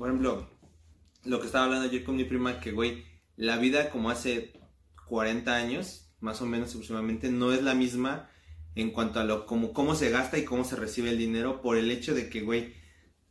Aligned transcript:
Por 0.00 0.08
ejemplo, 0.08 0.48
lo 1.24 1.40
que 1.40 1.46
estaba 1.46 1.66
hablando 1.66 1.86
ayer 1.86 2.04
con 2.04 2.16
mi 2.16 2.24
prima, 2.24 2.58
que, 2.58 2.72
güey, 2.72 3.04
la 3.36 3.58
vida 3.58 3.90
como 3.90 4.08
hace 4.08 4.54
40 5.06 5.54
años, 5.54 6.10
más 6.20 6.40
o 6.40 6.46
menos 6.46 6.70
aproximadamente, 6.70 7.30
no 7.30 7.52
es 7.52 7.62
la 7.62 7.74
misma 7.74 8.30
en 8.74 8.92
cuanto 8.92 9.20
a 9.20 9.24
lo 9.24 9.44
como 9.44 9.74
cómo 9.74 9.94
se 9.94 10.08
gasta 10.08 10.38
y 10.38 10.46
cómo 10.46 10.64
se 10.64 10.76
recibe 10.76 11.10
el 11.10 11.18
dinero 11.18 11.60
por 11.60 11.76
el 11.76 11.90
hecho 11.90 12.14
de 12.14 12.30
que, 12.30 12.40
güey, 12.40 12.72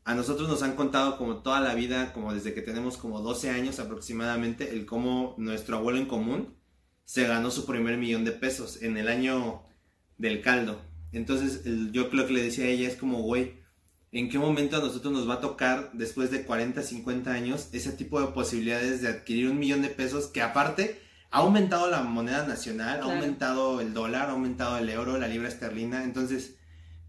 a 0.04 0.14
nosotros 0.14 0.48
nos 0.48 0.62
han 0.62 0.76
contado 0.76 1.18
como 1.18 1.38
toda 1.42 1.60
la 1.60 1.74
vida, 1.74 2.14
como 2.14 2.36
desde 2.36 2.54
que 2.54 2.62
tenemos 2.62 2.98
como 2.98 3.22
12 3.22 3.50
años 3.50 3.80
aproximadamente, 3.80 4.70
el 4.72 4.86
cómo 4.86 5.34
nuestro 5.40 5.78
abuelo 5.78 5.98
en 5.98 6.06
común 6.06 6.56
se 7.04 7.26
ganó 7.26 7.50
su 7.50 7.66
primer 7.66 7.98
millón 7.98 8.26
de 8.26 8.32
pesos 8.32 8.84
en 8.84 8.96
el 8.98 9.08
año 9.08 9.64
del 10.20 10.44
caldo. 10.44 10.80
Entonces, 11.14 11.64
yo 11.92 12.12
creo 12.12 12.28
que 12.28 12.34
le 12.34 12.44
decía 12.44 12.66
a 12.66 12.68
ella 12.68 12.88
es 12.88 12.96
como, 12.96 13.24
güey, 13.24 13.59
¿en 14.12 14.30
qué 14.30 14.40
momento 14.40 14.78
a 14.78 14.80
nosotros 14.80 15.14
nos 15.14 15.30
va 15.30 15.36
a 15.36 15.42
tocar 15.42 15.92
después 15.94 16.32
de 16.32 16.44
40, 16.44 16.82
50 16.82 17.32
años 17.32 17.70
ese 17.74 17.92
tipo 17.92 18.20
de 18.20 18.28
posibilidades 18.28 19.02
de 19.02 19.10
adquirir 19.10 19.50
un 19.50 19.60
millón 19.60 19.82
de 19.82 19.90
pesos 19.90 20.28
que 20.28 20.42
aparte 20.42 21.02
ha 21.32 21.40
aumentado 21.40 21.90
la 21.90 22.02
moneda 22.02 22.46
nacional, 22.48 23.02
ha 23.02 23.06
aumentado 23.06 23.82
el 23.82 23.94
dólar, 23.94 24.30
ha 24.30 24.32
aumentado 24.32 24.78
el 24.78 24.90
euro, 24.90 25.18
la 25.18 25.28
libra 25.28 25.48
esterlina? 25.48 26.04
Entonces, 26.04 26.56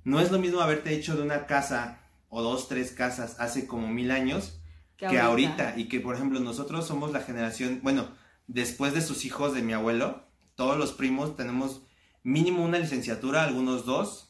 no 0.04 0.20
es 0.20 0.30
lo 0.30 0.38
mismo 0.38 0.60
haberte 0.60 0.94
hecho 0.94 1.16
de 1.16 1.22
una 1.22 1.46
casa 1.46 2.00
o 2.28 2.42
dos, 2.42 2.68
tres 2.68 2.92
casas 2.92 3.36
hace 3.38 3.66
como 3.66 3.88
mil 3.88 4.10
años 4.10 4.60
que 4.96 5.18
ahorita. 5.18 5.74
Y 5.76 5.88
que, 5.88 6.00
por 6.00 6.14
ejemplo, 6.14 6.40
nosotros 6.40 6.86
somos 6.86 7.12
la 7.12 7.20
generación, 7.20 7.80
bueno, 7.82 8.08
después 8.46 8.94
de 8.94 9.00
sus 9.00 9.24
hijos 9.24 9.54
de 9.54 9.62
mi 9.62 9.72
abuelo, 9.72 10.24
todos 10.54 10.76
los 10.76 10.92
primos 10.92 11.36
tenemos 11.36 11.82
mínimo 12.22 12.64
una 12.64 12.78
licenciatura, 12.78 13.44
algunos 13.44 13.86
dos, 13.86 14.29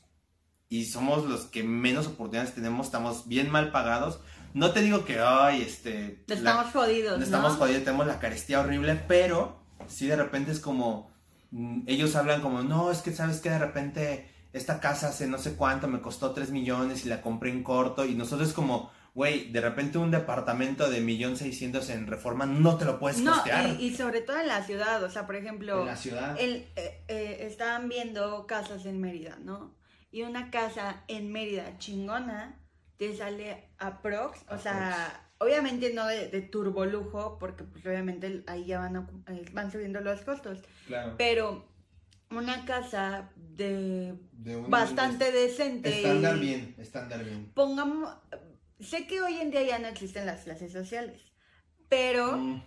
y 0.70 0.84
somos 0.87 1.27
los 1.27 1.47
que 1.47 1.62
menos 1.65 2.06
oportunidades 2.06 2.55
tenemos, 2.55 2.87
estamos 2.87 3.27
bien 3.28 3.51
mal 3.51 3.73
pagados. 3.73 4.20
No 4.55 4.70
te 4.73 4.80
digo 4.83 5.05
que, 5.05 5.19
ay, 5.19 5.62
este... 5.62 6.23
la- 6.28 6.34
Estamos 6.37 6.73
jodidos, 6.73 7.19
no 7.19 7.24
estamos 7.24 7.56
jodidos, 7.56 7.84
tenemos 7.84 8.06
la 8.06 8.19
carestía 8.20 8.61
horrible, 8.61 8.95
pero 9.09 9.61
sí 9.89 10.06
de 10.06 10.17
repente 10.17 10.53
es 10.53 10.61
como, 10.61 11.11
mm, 11.50 11.83
ellos 11.89 12.14
hablan 12.17 12.41
como, 12.41 12.62
no, 12.62 12.91
es 12.92 12.98
que 13.03 13.12
sabes 13.12 13.41
que 13.41 13.50
de 13.50 13.58
repente 13.58 14.30
esta 14.53 14.80
casa 14.80 15.08
hace 15.08 15.27
no 15.27 15.39
sé 15.39 15.55
cuánto, 15.56 15.89
me 15.89 16.00
costó 16.00 16.33
3 16.33 16.50
millones 16.50 17.05
y 17.05 17.08
la 17.08 17.20
compré 17.20 17.50
en 17.50 17.62
corto, 17.64 18.05
y 18.05 18.14
nosotros 18.14 18.52
como, 18.52 18.91
güey, 19.14 19.50
de 19.50 19.61
repente 19.61 19.98
un 19.98 20.12
departamento 20.12 20.89
de 20.89 21.00
millón 21.00 21.36
seiscientos 21.36 21.91
en 21.91 22.06
reforma 22.06 22.47
no 22.47 22.77
te 22.77 22.84
lo 22.84 23.00
puedes 23.00 23.19
No, 23.20 23.33
costear. 23.34 23.70
y, 23.80 23.86
y 23.86 23.97
sobre 23.97 24.20
todo 24.20 24.39
en 24.39 24.47
la 24.47 24.62
ciudad, 24.64 25.02
o 25.02 25.11
sea, 25.11 25.27
por 25.27 25.34
ejemplo, 25.34 25.80
en 25.80 25.86
la 25.86 25.97
ciudad. 25.97 26.36
el, 26.39 26.69
eh, 26.77 27.02
eh, 27.08 27.39
estaban 27.50 27.89
viendo 27.89 28.47
casas 28.47 28.86
en 28.86 29.00
Mérida, 29.00 29.36
¿no? 29.42 29.75
Y 30.11 30.22
una 30.22 30.50
casa 30.50 31.05
en 31.08 31.30
Mérida 31.33 31.78
chingona 31.78 32.56
te 32.97 33.16
sale 33.16 33.69
aprox, 33.78 34.41
o 34.48 34.58
sea, 34.58 35.28
obviamente 35.39 35.94
no 35.94 36.06
de, 36.06 36.28
de 36.28 36.42
turbolujo, 36.42 37.39
porque 37.39 37.64
pues 37.64 37.86
obviamente 37.86 38.42
ahí 38.47 38.67
ya 38.67 38.80
van, 38.80 38.94
ocu- 38.97 39.22
eh, 39.33 39.44
van 39.52 39.70
subiendo 39.72 40.00
los 40.00 40.20
costos, 40.22 40.58
Claro. 40.86 41.14
pero 41.17 41.67
una 42.30 42.64
casa 42.67 43.30
de 43.36 44.14
De 44.33 44.56
un- 44.56 44.69
bastante 44.70 45.33
decente. 45.33 45.97
Estándar 45.97 46.36
y- 46.36 46.41
bien, 46.41 46.74
estándar 46.78 47.24
bien. 47.24 47.50
Pongamos, 47.55 48.14
sé 48.80 49.06
que 49.06 49.20
hoy 49.22 49.34
en 49.41 49.50
día 49.50 49.62
ya 49.62 49.78
no 49.78 49.89
existen 49.89 50.27
las 50.27 50.42
clases 50.42 50.72
sociales, 50.72 51.22
pero... 51.89 52.36
Mm, 52.36 52.62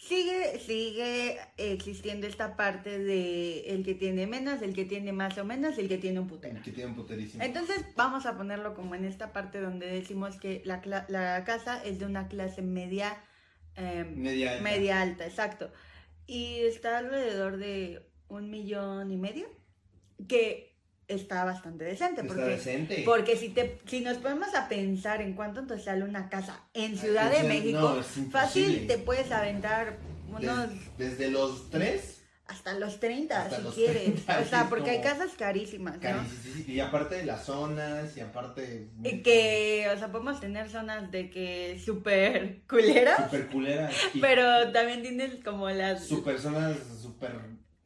Sigue, 0.00 0.58
sigue 0.58 1.38
existiendo 1.58 2.26
esta 2.26 2.56
parte 2.56 2.98
de 2.98 3.60
el 3.66 3.84
que 3.84 3.94
tiene 3.94 4.26
menos, 4.26 4.62
el 4.62 4.72
que 4.72 4.86
tiene 4.86 5.12
más 5.12 5.36
o 5.36 5.44
menos, 5.44 5.76
el 5.76 5.88
que 5.88 5.98
tiene 5.98 6.20
un 6.20 6.26
putero. 6.26 6.62
que 6.62 6.72
tiene 6.72 6.88
un 6.88 6.96
puterísimo. 6.96 7.44
Entonces 7.44 7.84
vamos 7.96 8.24
a 8.24 8.34
ponerlo 8.34 8.74
como 8.74 8.94
en 8.94 9.04
esta 9.04 9.34
parte 9.34 9.60
donde 9.60 9.86
decimos 9.86 10.36
que 10.38 10.62
la, 10.64 10.80
la 11.08 11.44
casa 11.44 11.84
es 11.84 11.98
de 11.98 12.06
una 12.06 12.28
clase 12.28 12.62
media, 12.62 13.22
eh, 13.76 14.04
media 14.16 14.52
alta. 14.52 14.64
media 14.64 15.02
alta, 15.02 15.26
exacto. 15.26 15.70
Y 16.26 16.60
está 16.60 16.96
alrededor 16.96 17.58
de 17.58 18.02
un 18.28 18.48
millón 18.48 19.12
y 19.12 19.18
medio, 19.18 19.48
que 20.26 20.69
está 21.14 21.44
bastante 21.44 21.84
decente. 21.84 22.22
Está 22.22 22.34
porque 22.34 22.50
decente. 22.50 23.02
porque 23.04 23.36
si 23.36 23.48
te 23.50 23.78
si 23.86 24.00
nos 24.00 24.18
ponemos 24.18 24.54
a 24.54 24.68
pensar 24.68 25.20
en 25.22 25.34
cuánto 25.34 25.66
te 25.66 25.78
sale 25.78 26.04
una 26.04 26.28
casa 26.28 26.60
en 26.74 26.96
Ciudad 26.96 27.26
En 27.26 27.30
de 27.32 27.38
Ciudad- 27.38 27.48
México, 27.54 28.02
no, 28.24 28.30
fácil 28.30 28.86
te 28.86 28.98
puedes 28.98 29.30
aventar 29.32 29.98
unos 30.28 30.70
Des- 30.70 30.96
desde 31.18 31.30
los 31.30 31.70
tres 31.70 32.16
hasta 32.46 32.74
los 32.74 32.98
30 32.98 33.44
Hasta 33.44 33.58
si 33.58 33.62
los 33.62 33.74
quieres. 33.76 34.02
30, 34.24 34.40
o 34.40 34.44
sea, 34.44 34.68
porque 34.68 34.90
hay 34.90 35.00
casas 35.00 35.30
carísimas, 35.38 35.94
¿no? 35.94 36.00
Carísimo, 36.00 36.64
Y 36.66 36.80
aparte 36.80 37.14
de 37.14 37.24
las 37.24 37.44
zonas, 37.44 38.16
y 38.16 38.20
aparte. 38.20 38.88
Y 39.04 39.22
que, 39.22 39.86
o 39.94 39.96
sea, 39.96 40.10
podemos 40.10 40.40
tener 40.40 40.68
zonas 40.68 41.12
de 41.12 41.30
que 41.30 41.80
súper 41.84 42.62
culeras, 42.68 43.18
Super 43.30 43.46
culeras. 43.46 43.94
pero 44.20 44.72
también 44.72 45.00
tienes 45.02 45.36
como 45.44 45.70
las... 45.70 46.04
Super 46.06 46.40
zonas 46.40 46.76
super 47.00 47.30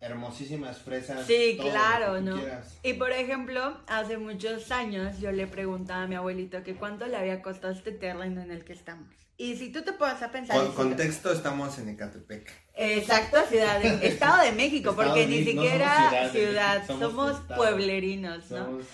hermosísimas, 0.04 0.78
fresas. 0.78 1.26
Sí, 1.26 1.54
todo 1.56 1.66
lo 1.66 1.72
claro, 1.72 2.14
que 2.14 2.20
¿no? 2.20 2.36
quieras. 2.36 2.78
Y 2.82 2.92
por 2.94 3.10
ejemplo, 3.12 3.80
hace 3.86 4.18
muchos 4.18 4.70
años 4.70 5.18
yo 5.18 5.32
le 5.32 5.46
preguntaba 5.46 6.02
a 6.02 6.06
mi 6.06 6.14
abuelito 6.14 6.62
que 6.62 6.74
cuánto 6.76 7.06
le 7.06 7.16
había 7.16 7.42
costado 7.42 7.72
este 7.72 7.92
terreno 7.92 8.42
en 8.42 8.50
el 8.50 8.64
que 8.64 8.74
estamos. 8.74 9.08
Y 9.36 9.56
si 9.56 9.72
tú 9.72 9.82
te 9.82 9.92
pones 9.92 10.22
a 10.22 10.30
pensar... 10.30 10.56
Con 10.56 10.72
contexto, 10.74 11.32
estamos 11.32 11.78
en 11.78 11.88
Ecatepec. 11.88 12.52
Exacto, 12.76 13.38
ciudad 13.48 13.80
de- 13.80 14.06
Estado 14.06 14.44
de 14.44 14.52
México, 14.52 14.90
Estado 14.90 15.08
porque 15.08 15.26
de 15.26 15.26
ni 15.26 15.54
no 15.54 15.62
siquiera 15.62 16.10
somos 16.10 16.32
ciudad 16.32 16.86
somos, 16.86 17.10
somos 17.10 17.40
pueblerinos, 17.56 18.50
¿no? 18.50 18.64
Somos 18.64 18.86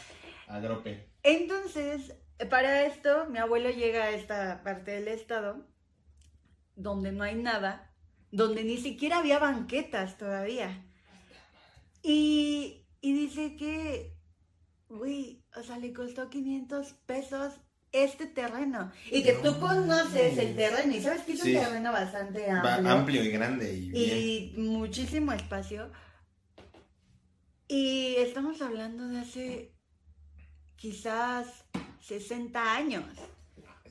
agrope. 0.47 1.11
Entonces, 1.23 2.15
para 2.49 2.87
esto, 2.87 3.27
mi 3.29 3.39
abuelo 3.39 3.71
llega 3.71 4.05
a 4.05 4.11
esta 4.11 4.63
parte 4.63 4.93
del 4.93 5.09
estado 5.09 5.67
donde 6.77 7.13
no 7.13 7.25
hay 7.25 7.35
nada, 7.35 7.93
donde 8.31 8.65
ni 8.65 8.79
siquiera 8.79 9.19
había 9.19 9.39
banquetas 9.39 10.17
todavía. 10.17 10.87
Y, 12.03 12.87
y 13.01 13.13
dice 13.13 13.57
que, 13.57 14.17
güey, 14.89 15.43
o 15.57 15.63
sea, 15.63 15.79
le 15.79 15.93
costó 15.93 16.31
500 16.31 16.93
pesos 17.07 17.55
este 17.93 18.27
terreno. 18.27 18.93
Y 19.11 19.23
que 19.23 19.33
tú 19.35 19.51
No 19.53 19.61
conoces 19.61 20.39
el 20.39 20.51
mames. 20.51 20.57
terreno 20.57 20.97
y 20.97 21.01
sabes 21.03 21.23
que 21.23 21.33
es 21.33 21.41
Sí. 21.41 21.55
un 21.57 21.63
terreno 21.63 21.93
bastante 21.93 22.47
Va- 22.47 22.75
amplio. 22.77 22.93
amplio 22.93 23.25
y 23.25 23.31
grande 23.31 23.75
y 23.75 23.91
bien. 23.91 24.19
y 24.19 24.55
muchísimo 24.71 25.33
espacio. 25.33 25.91
Y 27.69 28.17
estamos 28.19 28.61
hablando 28.63 29.07
de 29.09 29.21
hace 29.21 29.73
quizás 30.77 31.47
60 32.01 32.75
años. 32.77 33.05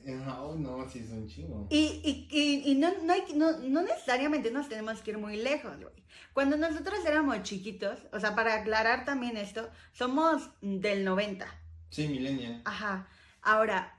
No, 0.04 0.54
no, 0.56 0.88
sí 0.88 1.00
es 1.00 1.10
un 1.10 1.26
chingo. 1.28 1.66
Y, 1.70 2.00
y, 2.04 2.28
y, 2.30 2.70
y 2.72 2.74
no, 2.76 2.90
no, 3.02 3.12
hay, 3.12 3.22
que- 3.22 3.34
no, 3.34 3.58
no 3.58 3.82
necesariamente 3.82 4.50
nos 4.50 4.68
tenemos 4.68 5.00
que 5.02 5.10
ir 5.12 5.18
muy 5.18 5.36
lejos, 5.36 5.76
güey. 5.80 6.04
Cuando 6.32 6.56
nosotros 6.56 6.98
éramos 7.06 7.42
chiquitos, 7.42 7.98
o 8.12 8.18
sea, 8.20 8.34
para 8.34 8.54
aclarar 8.54 9.04
también 9.04 9.36
esto, 9.36 9.68
somos 9.92 10.50
del 10.60 11.04
90. 11.04 11.46
Sí, 11.90 12.08
millennial. 12.08 12.62
Ajá. 12.64 13.08
Ahora, 13.42 13.98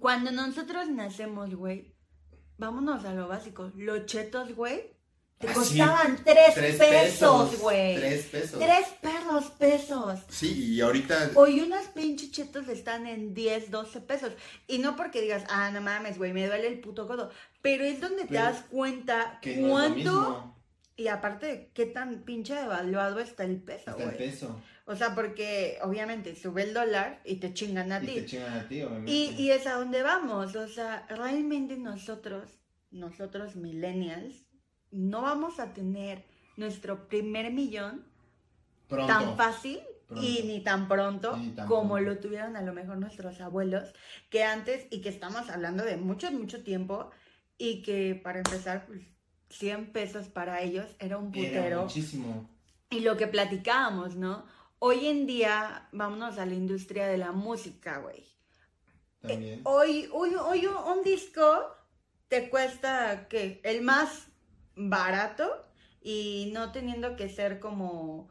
cuando 0.00 0.30
nosotros 0.30 0.88
nacemos, 0.88 1.54
güey, 1.54 1.94
vámonos 2.58 3.04
a 3.04 3.14
lo 3.14 3.28
básico. 3.28 3.72
Los 3.76 4.06
chetos, 4.06 4.54
güey, 4.54 4.96
te 5.38 5.46
costaban 5.48 6.18
tres, 6.24 6.54
Tres 6.54 6.76
pesos, 6.76 7.58
güey. 7.60 7.96
Tres 7.96 8.26
pesos. 8.26 8.58
Tres 8.60 8.86
perros 9.00 9.44
pesos. 9.58 10.20
Sí, 10.28 10.74
y 10.74 10.80
ahorita. 10.80 11.30
Hoy 11.36 11.60
unos 11.60 11.86
pinches 11.88 12.30
chetos 12.32 12.66
están 12.68 13.06
en 13.06 13.34
10, 13.34 13.70
12 13.70 14.00
pesos. 14.00 14.32
Y 14.66 14.78
no 14.78 14.96
porque 14.96 15.20
digas, 15.20 15.44
ah, 15.48 15.70
no 15.70 15.80
mames, 15.80 16.18
güey, 16.18 16.32
me 16.32 16.46
duele 16.46 16.66
el 16.66 16.80
puto 16.80 17.06
codo. 17.06 17.30
Pero 17.62 17.84
es 17.84 18.00
donde 18.00 18.24
te 18.24 18.34
das 18.34 18.64
cuenta 18.70 19.38
Que 19.40 19.60
cuánto. 19.60 20.54
y 20.96 21.06
aparte, 21.08 21.70
qué 21.74 21.86
tan 21.86 22.22
pinche 22.24 22.54
devaluado 22.54 23.20
está 23.20 23.44
el 23.44 23.56
peso, 23.62 23.90
Está 23.90 24.02
el 24.02 24.08
güey. 24.10 24.18
peso. 24.18 24.60
O 24.86 24.96
sea, 24.96 25.14
porque 25.14 25.78
obviamente 25.82 26.34
sube 26.34 26.62
el 26.62 26.72
dólar 26.74 27.20
y 27.24 27.36
te 27.36 27.52
chingan 27.52 27.92
a 27.92 28.02
Y 28.02 28.06
ti. 28.06 28.14
te 28.14 28.26
chingan 28.26 28.52
a 28.54 28.66
ti, 28.68 28.82
obviamente. 28.82 29.12
Y, 29.12 29.34
y 29.38 29.50
es 29.52 29.66
a 29.66 29.74
donde 29.74 30.02
vamos. 30.02 30.56
O 30.56 30.66
sea, 30.66 31.06
realmente 31.10 31.76
nosotros, 31.76 32.48
nosotros 32.90 33.54
millennials, 33.54 34.46
no 34.90 35.22
vamos 35.22 35.58
a 35.60 35.72
tener 35.74 36.24
nuestro 36.56 37.08
primer 37.08 37.52
millón 37.52 38.04
Pronto. 38.88 39.06
tan 39.06 39.36
fácil 39.36 39.80
Pronto. 40.06 40.24
y 40.26 40.42
ni 40.44 40.60
tan 40.62 40.88
pronto 40.88 41.36
Ni 41.36 41.50
tan 41.50 41.66
como 41.68 41.94
pronto. 41.94 42.10
lo 42.10 42.18
tuvieron 42.18 42.56
a 42.56 42.62
lo 42.62 42.72
mejor 42.72 42.96
nuestros 42.98 43.40
abuelos, 43.40 43.92
que 44.30 44.44
antes, 44.44 44.86
y 44.90 45.00
que 45.02 45.08
estamos 45.10 45.50
hablando 45.50 45.84
de 45.84 45.96
mucho, 45.98 46.30
mucho 46.32 46.62
tiempo, 46.62 47.10
y 47.58 47.82
que 47.82 48.14
para 48.14 48.38
empezar, 48.38 48.86
pues 48.86 49.02
100 49.50 49.92
pesos 49.92 50.28
para 50.28 50.62
ellos 50.62 50.86
era 50.98 51.18
un 51.18 51.34
Era 51.34 51.48
putero. 51.48 51.82
muchísimo. 51.82 52.48
Y 52.90 53.00
lo 53.00 53.16
que 53.16 53.26
platicábamos, 53.26 54.16
¿no? 54.16 54.46
Hoy 54.78 55.06
en 55.06 55.26
día, 55.26 55.88
vámonos 55.92 56.38
a 56.38 56.46
la 56.46 56.54
industria 56.54 57.06
de 57.06 57.18
la 57.18 57.32
música, 57.32 57.98
güey. 57.98 58.24
También. 59.20 59.60
Hoy, 59.64 60.08
hoy, 60.12 60.34
hoy 60.36 60.66
un, 60.66 60.76
un 60.76 61.02
disco 61.04 61.42
te 62.28 62.48
cuesta, 62.48 63.26
¿qué? 63.28 63.60
El 63.64 63.82
más 63.82 64.27
barato 64.78 65.66
y 66.00 66.50
no 66.54 66.72
teniendo 66.72 67.16
que 67.16 67.28
ser 67.28 67.58
como 67.60 68.28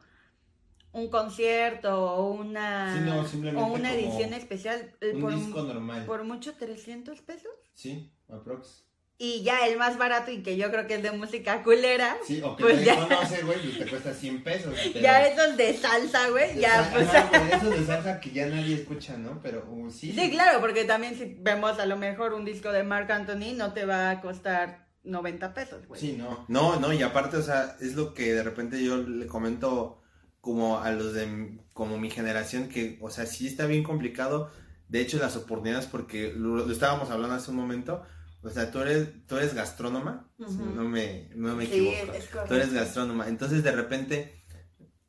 un 0.92 1.10
concierto 1.10 2.02
o 2.14 2.32
una, 2.32 2.94
Sí, 2.96 3.00
no, 3.04 3.26
simplemente 3.26 3.62
o 3.62 3.72
una 3.74 3.92
edición 3.92 4.32
especial. 4.32 4.94
eh, 5.00 5.12
un 5.14 5.20
por, 5.20 5.34
disco 5.34 5.62
normal. 5.62 6.06
por 6.06 6.24
mucho 6.24 6.54
300 6.54 7.20
pesos. 7.20 7.52
Sí. 7.74 8.10
Aprox. 8.28 8.84
Y 9.20 9.42
ya 9.42 9.66
el 9.66 9.76
más 9.76 9.98
barato 9.98 10.30
y 10.30 10.42
que 10.44 10.56
yo 10.56 10.70
creo 10.70 10.86
que 10.86 10.94
es 10.94 11.02
de 11.02 11.10
música 11.10 11.62
culera. 11.64 12.16
Sí, 12.24 12.40
o 12.42 12.54
que 12.56 12.62
Pues 12.62 12.78
te 12.78 12.84
ya. 12.84 12.96
conoce, 12.96 13.42
güey, 13.42 13.58
pues 13.60 13.78
te 13.78 13.86
cuesta 13.86 14.14
100 14.14 14.44
pesos. 14.44 14.74
pero- 14.92 15.00
Ya 15.00 15.26
esos 15.26 15.56
de 15.56 15.74
salsa, 15.74 16.30
güey. 16.30 16.58
Ya, 16.58 16.88
pues. 16.92 17.08
esos 17.52 17.70
de 17.80 17.84
salsa 17.84 18.20
que 18.20 18.30
ya 18.30 18.46
nadie 18.46 18.76
escucha, 18.76 19.16
¿no? 19.16 19.40
Pero 19.42 19.66
uh, 19.68 19.90
sí. 19.90 20.12
Sí, 20.12 20.30
claro, 20.30 20.60
porque 20.60 20.84
también 20.84 21.16
si 21.16 21.36
vemos 21.40 21.78
a 21.80 21.86
lo 21.86 21.96
mejor 21.96 22.32
un 22.32 22.44
disco 22.44 22.70
de 22.72 22.82
Marc 22.84 23.10
Anthony, 23.10 23.54
no 23.56 23.72
te 23.72 23.84
va 23.84 24.10
a 24.10 24.20
costar 24.20 24.87
90 25.04 25.54
pesos, 25.54 25.86
güey. 25.86 26.00
Sí, 26.00 26.12
no. 26.16 26.44
No, 26.48 26.78
no, 26.80 26.92
y 26.92 27.02
aparte, 27.02 27.36
o 27.36 27.42
sea, 27.42 27.76
es 27.80 27.94
lo 27.94 28.14
que 28.14 28.34
de 28.34 28.42
repente 28.42 28.82
yo 28.82 28.96
le 28.98 29.26
comento 29.26 30.02
como 30.40 30.80
a 30.80 30.90
los 30.92 31.14
de 31.14 31.58
como 31.72 31.98
mi 31.98 32.10
generación 32.10 32.68
que, 32.68 32.98
o 33.00 33.10
sea, 33.10 33.26
sí 33.26 33.46
está 33.46 33.66
bien 33.66 33.82
complicado. 33.82 34.50
De 34.88 35.00
hecho, 35.00 35.18
las 35.18 35.36
oportunidades, 35.36 35.86
porque 35.86 36.32
lo, 36.34 36.56
lo 36.66 36.72
estábamos 36.72 37.10
hablando 37.10 37.36
hace 37.36 37.50
un 37.50 37.56
momento, 37.56 38.02
o 38.42 38.50
sea, 38.50 38.70
tú 38.70 38.80
eres, 38.80 39.08
tú 39.26 39.36
eres 39.36 39.54
gastrónoma, 39.54 40.30
no 40.38 40.84
me, 40.84 41.28
no 41.34 41.54
me 41.56 41.66
Sí, 41.66 41.88
equivoco. 41.88 42.44
Tú 42.46 42.54
eres 42.54 42.72
gastrónoma. 42.72 43.28
Entonces, 43.28 43.62
de 43.64 43.72
repente, 43.72 44.44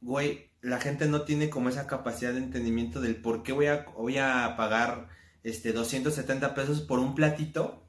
güey, 0.02 0.52
la 0.62 0.80
gente 0.80 1.08
no 1.08 1.22
tiene 1.22 1.50
como 1.50 1.70
esa 1.70 1.88
capacidad 1.88 2.34
de 2.34 2.40
entendimiento 2.40 3.00
del 3.02 3.16
por 3.22 3.44
qué 3.44 3.54
voy 3.54 3.68
a, 3.68 3.86
voy 3.96 4.18
a 4.18 4.56
pagar 4.58 5.10
este 5.44 5.72
270 5.72 6.54
pesos 6.54 6.82
por 6.82 7.00
un 7.00 7.16
platito 7.16 7.89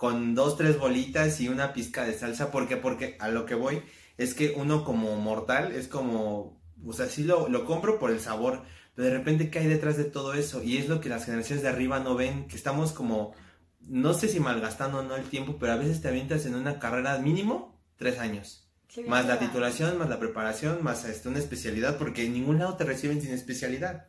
con 0.00 0.34
dos, 0.34 0.56
tres 0.56 0.78
bolitas 0.78 1.42
y 1.42 1.50
una 1.50 1.74
pizca 1.74 2.04
de 2.04 2.14
salsa. 2.14 2.50
¿Por 2.50 2.66
qué? 2.66 2.78
Porque 2.78 3.18
a 3.20 3.28
lo 3.28 3.44
que 3.44 3.54
voy 3.54 3.82
es 4.16 4.32
que 4.32 4.54
uno 4.56 4.82
como 4.82 5.14
mortal 5.16 5.72
es 5.72 5.88
como, 5.88 6.58
o 6.82 6.92
sea, 6.94 7.04
sí 7.04 7.22
lo, 7.22 7.50
lo 7.50 7.66
compro 7.66 7.98
por 7.98 8.10
el 8.10 8.18
sabor, 8.18 8.62
pero 8.94 9.08
de 9.08 9.18
repente, 9.18 9.50
¿qué 9.50 9.58
hay 9.58 9.66
detrás 9.66 9.98
de 9.98 10.04
todo 10.04 10.32
eso? 10.32 10.62
Y 10.62 10.78
es 10.78 10.88
lo 10.88 11.02
que 11.02 11.10
las 11.10 11.26
generaciones 11.26 11.62
de 11.62 11.68
arriba 11.68 12.00
no 12.00 12.14
ven, 12.14 12.48
que 12.48 12.56
estamos 12.56 12.92
como, 12.92 13.34
no 13.80 14.14
sé 14.14 14.28
si 14.28 14.40
malgastando 14.40 15.00
o 15.00 15.02
no 15.02 15.16
el 15.16 15.28
tiempo, 15.28 15.58
pero 15.60 15.74
a 15.74 15.76
veces 15.76 16.00
te 16.00 16.08
avientas 16.08 16.46
en 16.46 16.54
una 16.54 16.78
carrera 16.78 17.18
mínimo 17.18 17.78
tres 17.96 18.18
años. 18.20 18.70
Sí, 18.88 19.02
Más 19.02 19.26
la 19.26 19.38
titulación, 19.38 19.98
más 19.98 20.08
la 20.08 20.18
preparación, 20.18 20.82
más 20.82 21.04
este, 21.04 21.28
una 21.28 21.40
especialidad, 21.40 21.98
porque 21.98 22.24
en 22.24 22.32
ningún 22.32 22.58
lado 22.58 22.74
te 22.78 22.84
reciben 22.84 23.20
sin 23.20 23.32
especialidad. 23.34 24.08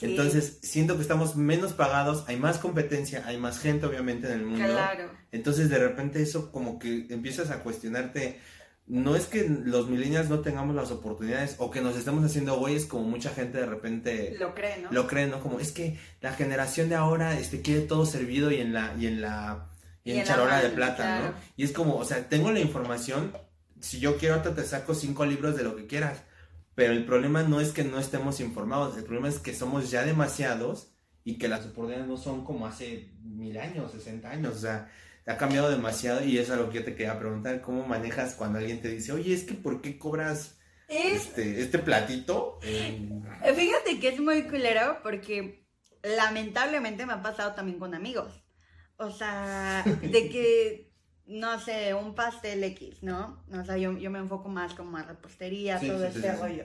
Entonces, 0.00 0.58
siento 0.62 0.96
que 0.96 1.02
estamos 1.02 1.36
menos 1.36 1.72
pagados, 1.72 2.24
hay 2.28 2.36
más 2.36 2.58
competencia, 2.58 3.24
hay 3.26 3.36
más 3.36 3.58
gente 3.58 3.86
obviamente 3.86 4.26
en 4.28 4.32
el 4.34 4.46
mundo. 4.46 4.66
Claro. 4.66 5.10
Entonces, 5.32 5.70
de 5.70 5.78
repente 5.78 6.22
eso 6.22 6.52
como 6.52 6.78
que 6.78 7.06
empiezas 7.10 7.50
a 7.50 7.62
cuestionarte, 7.62 8.38
no 8.86 9.16
es 9.16 9.26
que 9.26 9.46
los 9.48 9.88
millennials 9.88 10.30
no 10.30 10.40
tengamos 10.40 10.74
las 10.74 10.90
oportunidades 10.90 11.56
o 11.58 11.70
que 11.70 11.82
nos 11.82 11.96
estemos 11.96 12.24
haciendo 12.24 12.58
güeyes 12.58 12.86
como 12.86 13.04
mucha 13.04 13.30
gente 13.30 13.58
de 13.58 13.66
repente 13.66 14.34
Lo 14.38 14.54
cree, 14.54 14.78
¿no? 14.78 14.90
lo 14.90 15.06
cree, 15.06 15.26
¿no? 15.26 15.40
Como 15.40 15.60
es 15.60 15.72
que 15.72 15.98
la 16.22 16.32
generación 16.32 16.88
de 16.88 16.94
ahora 16.94 17.38
este 17.38 17.60
quiere 17.60 17.82
todo 17.82 18.06
servido 18.06 18.50
y 18.50 18.60
en 18.60 18.72
la 18.72 18.94
y 18.98 19.06
en 19.06 19.20
la 19.20 19.68
y 20.04 20.10
Y 20.10 20.12
en 20.12 20.20
en 20.20 20.24
la 20.24 20.28
charola 20.28 20.62
de 20.62 20.70
plata, 20.70 20.96
claro. 20.96 21.26
¿no? 21.26 21.34
Y 21.56 21.64
es 21.64 21.72
como, 21.72 21.96
o 21.96 22.04
sea, 22.04 22.28
tengo 22.28 22.50
la 22.50 22.60
información, 22.60 23.36
si 23.80 24.00
yo 24.00 24.16
quiero 24.16 24.36
ahorita 24.36 24.54
te 24.54 24.64
saco 24.64 24.94
cinco 24.94 25.26
libros 25.26 25.54
de 25.54 25.64
lo 25.64 25.76
que 25.76 25.86
quieras, 25.86 26.22
pero 26.78 26.92
el 26.92 27.04
problema 27.04 27.42
no 27.42 27.60
es 27.60 27.72
que 27.72 27.82
no 27.82 27.98
estemos 27.98 28.38
informados, 28.38 28.96
el 28.96 29.02
problema 29.02 29.28
es 29.28 29.40
que 29.40 29.52
somos 29.52 29.90
ya 29.90 30.04
demasiados 30.04 30.92
y 31.24 31.36
que 31.36 31.48
las 31.48 31.66
oportunidades 31.66 32.06
no 32.06 32.16
son 32.16 32.44
como 32.44 32.68
hace 32.68 33.10
mil 33.20 33.58
años, 33.58 33.90
60 33.90 34.30
años, 34.30 34.54
o 34.54 34.60
sea, 34.60 34.88
ha 35.26 35.36
cambiado 35.36 35.70
demasiado 35.70 36.24
y 36.24 36.38
eso 36.38 36.52
es 36.52 36.56
algo 36.56 36.70
que 36.70 36.78
yo 36.78 36.84
te 36.84 36.94
quería 36.94 37.18
preguntar, 37.18 37.62
¿cómo 37.62 37.84
manejas 37.84 38.36
cuando 38.36 38.60
alguien 38.60 38.80
te 38.80 38.90
dice, 38.90 39.10
oye, 39.10 39.34
es 39.34 39.42
que 39.42 39.54
¿por 39.54 39.82
qué 39.82 39.98
cobras 39.98 40.60
Es, 40.86 41.26
este, 41.26 41.62
este 41.62 41.80
platito? 41.80 42.60
en-" 42.62 43.24
fíjate 43.56 43.98
que 43.98 44.10
es 44.10 44.20
muy 44.20 44.44
culero 44.44 45.00
porque 45.02 45.66
lamentablemente 46.04 47.06
me 47.06 47.14
ha 47.14 47.22
pasado 47.22 47.54
también 47.54 47.80
con 47.80 47.92
amigos. 47.92 48.44
O 48.98 49.10
sea, 49.10 49.82
de 49.84 50.28
que, 50.28 50.87
no 51.28 51.58
sé, 51.60 51.94
un 51.94 52.14
pastel 52.14 52.64
X, 52.64 53.02
¿no? 53.02 53.42
O 53.52 53.64
sea, 53.64 53.76
yo, 53.76 53.96
yo 53.98 54.10
me 54.10 54.18
enfoco 54.18 54.48
más 54.48 54.74
como 54.74 54.96
a 54.96 55.02
repostería, 55.02 55.78
Sí, 55.78 55.88
todo 55.88 56.00
sí, 56.00 56.18
este 56.18 56.32
sí, 56.32 56.38
rollo. 56.40 56.64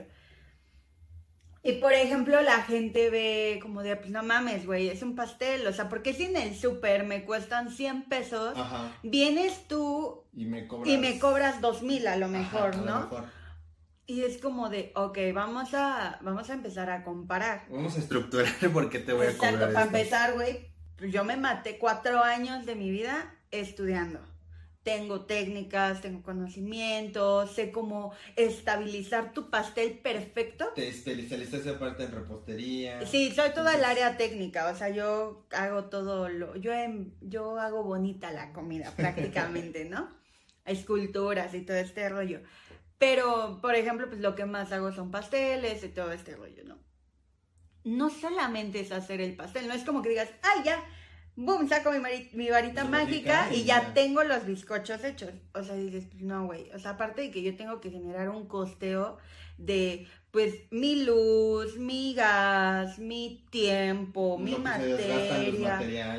Y 1.62 1.72
por 1.74 1.94
ejemplo, 1.94 2.40
la 2.42 2.62
gente 2.62 3.08
ve 3.08 3.58
como 3.62 3.82
de, 3.82 3.96
pues 3.96 4.10
no 4.10 4.22
mames, 4.22 4.66
güey, 4.66 4.88
es 4.88 5.02
un 5.02 5.14
pastel. 5.16 5.66
O 5.66 5.72
sea, 5.72 5.88
porque 5.88 6.12
si 6.12 6.24
en 6.24 6.36
el 6.36 6.54
súper 6.54 7.04
me 7.04 7.24
cuestan 7.24 7.70
100 7.70 8.02
pesos, 8.04 8.52
Ajá. 8.58 8.92
vienes 9.02 9.66
tú 9.66 10.24
Y 10.34 10.44
me 10.44 10.66
cobras. 10.66 10.92
y 10.92 10.98
me 10.98 11.18
cobras 11.18 11.60
2000 11.62 12.06
a 12.06 12.16
lo 12.16 12.28
mejor, 12.28 12.70
Ajá, 12.74 12.80
a 12.80 12.82
lo 12.82 12.84
¿no? 12.84 13.00
mejor. 13.00 13.24
Y 14.06 14.20
es 14.24 14.36
como 14.36 14.68
de, 14.68 14.92
ok, 14.94 15.16
vamos 15.32 15.72
a, 15.72 16.18
vamos 16.20 16.50
a 16.50 16.52
empezar 16.52 16.90
a 16.90 17.02
comparar. 17.02 17.64
Vamos 17.70 17.96
a 17.96 18.00
estructurar 18.00 18.52
por 18.72 18.90
qué 18.90 18.98
te 18.98 19.14
voy 19.14 19.26
a 19.26 19.30
Exacto, 19.30 19.56
cobrar 19.56 19.72
para 19.72 19.84
esto. 19.86 19.96
empezar, 19.96 20.34
güey, 20.34 20.66
pues 20.98 21.10
yo 21.10 21.24
me 21.24 21.38
maté 21.38 21.78
cuatro 21.78 22.22
años 22.22 22.66
de 22.66 22.74
mi 22.74 22.90
vida 22.90 23.34
estudiando. 23.50 24.20
Tengo 24.84 25.22
técnicas, 25.22 26.02
tengo 26.02 26.22
conocimientos, 26.22 27.50
sé 27.52 27.72
cómo 27.72 28.12
estabilizar 28.36 29.32
tu 29.32 29.48
pastel 29.48 29.98
perfecto. 29.98 30.66
Te 30.74 30.88
especializaste 30.88 31.70
aparte 31.70 32.04
en 32.04 32.12
repostería. 32.12 33.06
Sí, 33.06 33.32
soy 33.34 33.50
toda 33.54 33.74
el 33.76 33.82
área 33.82 34.18
técnica, 34.18 34.68
o 34.68 34.76
sea, 34.76 34.90
yo 34.90 35.46
hago 35.52 35.84
todo 35.86 36.28
lo, 36.28 36.54
yo, 36.56 36.72
em- 36.74 37.12
yo 37.22 37.58
hago 37.58 37.82
bonita 37.82 38.30
la 38.30 38.52
comida 38.52 38.92
prácticamente, 38.96 39.86
¿no? 39.86 40.10
Esculturas 40.66 41.54
y 41.54 41.62
todo 41.62 41.78
este 41.78 42.08
rollo. 42.10 42.42
Pero, 42.98 43.60
por 43.62 43.74
ejemplo, 43.74 44.06
pues 44.08 44.20
lo 44.20 44.34
que 44.34 44.44
más 44.44 44.70
hago 44.70 44.92
son 44.92 45.10
pasteles 45.10 45.82
y 45.82 45.88
todo 45.88 46.12
este 46.12 46.36
rollo, 46.36 46.62
¿no? 46.64 46.78
No 47.84 48.10
solamente 48.10 48.80
es 48.80 48.92
hacer 48.92 49.22
el 49.22 49.34
pastel, 49.34 49.66
no 49.66 49.72
es 49.74 49.82
como 49.84 50.02
que 50.02 50.10
digas, 50.10 50.28
ay, 50.42 50.62
ya, 50.64 50.84
boom, 51.36 51.68
saco 51.68 51.90
mi, 52.32 52.48
varita 52.50 52.84
mágica 52.84 53.48
y 53.52 53.64
ya 53.64 53.92
tengo 53.94 54.22
los 54.22 54.46
bizcochos 54.46 55.02
hechos. 55.04 55.30
O 55.52 55.62
sea, 55.62 55.74
dices, 55.74 56.06
pues 56.10 56.22
no, 56.22 56.46
güey. 56.46 56.70
O 56.72 56.78
sea, 56.78 56.92
aparte 56.92 57.22
de 57.22 57.30
que 57.30 57.42
yo 57.42 57.56
tengo 57.56 57.80
que 57.80 57.90
generar 57.90 58.28
un 58.28 58.46
costeo 58.46 59.18
de, 59.58 60.06
pues, 60.30 60.54
mi 60.70 61.04
luz, 61.04 61.76
mi 61.78 62.14
gas, 62.14 62.98
mi 62.98 63.44
tiempo, 63.50 64.38
mi 64.38 64.52
los 64.52 64.60
materia. 64.60 66.18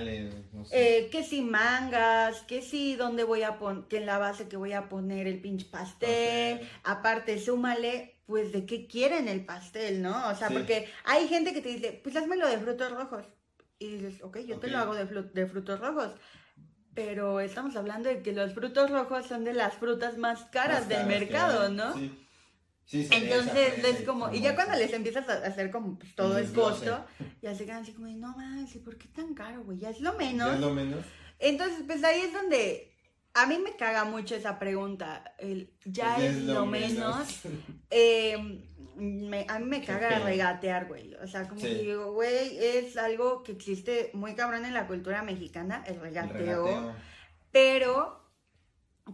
no 0.53 0.65
sé. 0.65 0.99
Eh, 0.99 1.09
que 1.09 1.23
si 1.23 1.41
mangas, 1.41 2.41
que 2.43 2.61
si 2.61 2.95
dónde 2.95 3.23
voy 3.23 3.43
a 3.43 3.57
poner, 3.59 3.83
que 3.85 3.97
en 3.97 4.05
la 4.05 4.17
base 4.17 4.47
que 4.47 4.57
voy 4.57 4.73
a 4.73 4.87
poner 4.89 5.27
el 5.27 5.41
pinche 5.41 5.65
pastel, 5.65 6.61
aparte 6.83 7.39
súmale, 7.39 8.15
pues 8.25 8.51
de 8.51 8.65
qué 8.65 8.87
quieren 8.87 9.27
el 9.27 9.45
pastel, 9.45 10.01
¿no? 10.01 10.29
O 10.29 10.35
sea, 10.35 10.47
Sí. 10.47 10.53
porque 10.55 10.87
hay 11.03 11.27
gente 11.27 11.53
que 11.53 11.61
te 11.61 11.69
dice, 11.69 11.99
pues 12.03 12.15
házmelo 12.15 12.47
de 12.47 12.57
frutos 12.57 12.91
rojos. 12.91 13.25
Y 13.85 13.97
dices, 13.97 14.21
ok, 14.23 14.39
yo 14.39 14.57
te 14.59 14.67
lo 14.67 14.77
hago 14.79 14.95
de, 14.95 15.47
frutos 15.47 15.79
rojos. 15.79 16.11
Pero 16.93 17.39
estamos 17.39 17.75
hablando 17.75 18.09
de 18.09 18.21
que 18.21 18.31
los 18.31 18.53
frutos 18.53 18.89
rojos 18.89 19.25
son 19.25 19.43
de 19.43 19.53
las 19.53 19.73
frutas 19.75 20.17
más 20.17 20.45
caras 20.45 20.81
Más 20.81 20.89
del 20.89 20.97
caras 20.99 21.19
mercado. 21.19 21.69
¿no? 21.69 21.93
Sí. 21.93 22.21
Sí, 22.85 23.03
cereza, 23.03 23.25
Entonces 23.25 23.83
es 23.83 24.05
como, 24.05 24.31
y 24.31 24.41
ya 24.41 24.53
cuando 24.53 24.75
les 24.77 24.93
empiezas 24.93 25.27
a 25.27 25.33
hacer 25.47 25.71
como 25.71 25.97
pues, 25.97 26.13
todo 26.13 26.37
el 26.37 26.51
costo, 26.53 27.03
ya 27.41 27.55
se 27.55 27.65
quedan 27.65 27.81
así 27.81 27.93
como, 27.93 28.07
no 28.09 28.37
mames, 28.37 28.75
¿y 28.75 28.79
por 28.79 28.95
qué 28.95 29.07
tan 29.07 29.33
caro, 29.33 29.63
güey? 29.63 29.79
Ya 29.79 29.89
es 29.89 30.01
lo 30.01 30.11
¿Ya 30.11 30.17
menos. 30.19 30.53
es 30.53 30.59
lo 30.59 30.71
menos? 30.71 31.03
Entonces, 31.39 31.79
pues 31.87 32.03
ahí 32.03 32.21
es 32.21 32.33
donde 32.33 32.94
a 33.35 33.45
mí 33.45 33.57
me 33.59 33.75
caga 33.75 34.05
mucho 34.05 34.33
esa 34.35 34.57
pregunta. 34.57 35.35
El 35.37 35.71
ya 35.85 36.17
es 36.17 36.37
lo 36.37 36.65
menos. 36.65 37.41
Eh, 37.91 38.37
me- 38.95 39.45
a 39.49 39.59
mí 39.59 39.65
me 39.65 39.83
caga 39.83 40.19
regatear, 40.19 40.87
güey. 40.87 41.13
O 41.15 41.27
sea, 41.27 41.47
como 41.47 41.59
Sí. 41.61 41.67
que 41.67 41.75
digo, 41.83 42.13
güey, 42.13 42.57
es 42.57 42.95
algo 42.97 43.43
que 43.43 43.51
existe 43.51 44.09
muy 44.13 44.35
cabrón 44.35 44.65
en 44.65 44.73
la 44.73 44.87
cultura 44.87 45.21
mexicana, 45.21 45.83
el 45.85 45.95
El 45.95 46.01
regateo. 46.01 46.95
Pero 47.51 48.21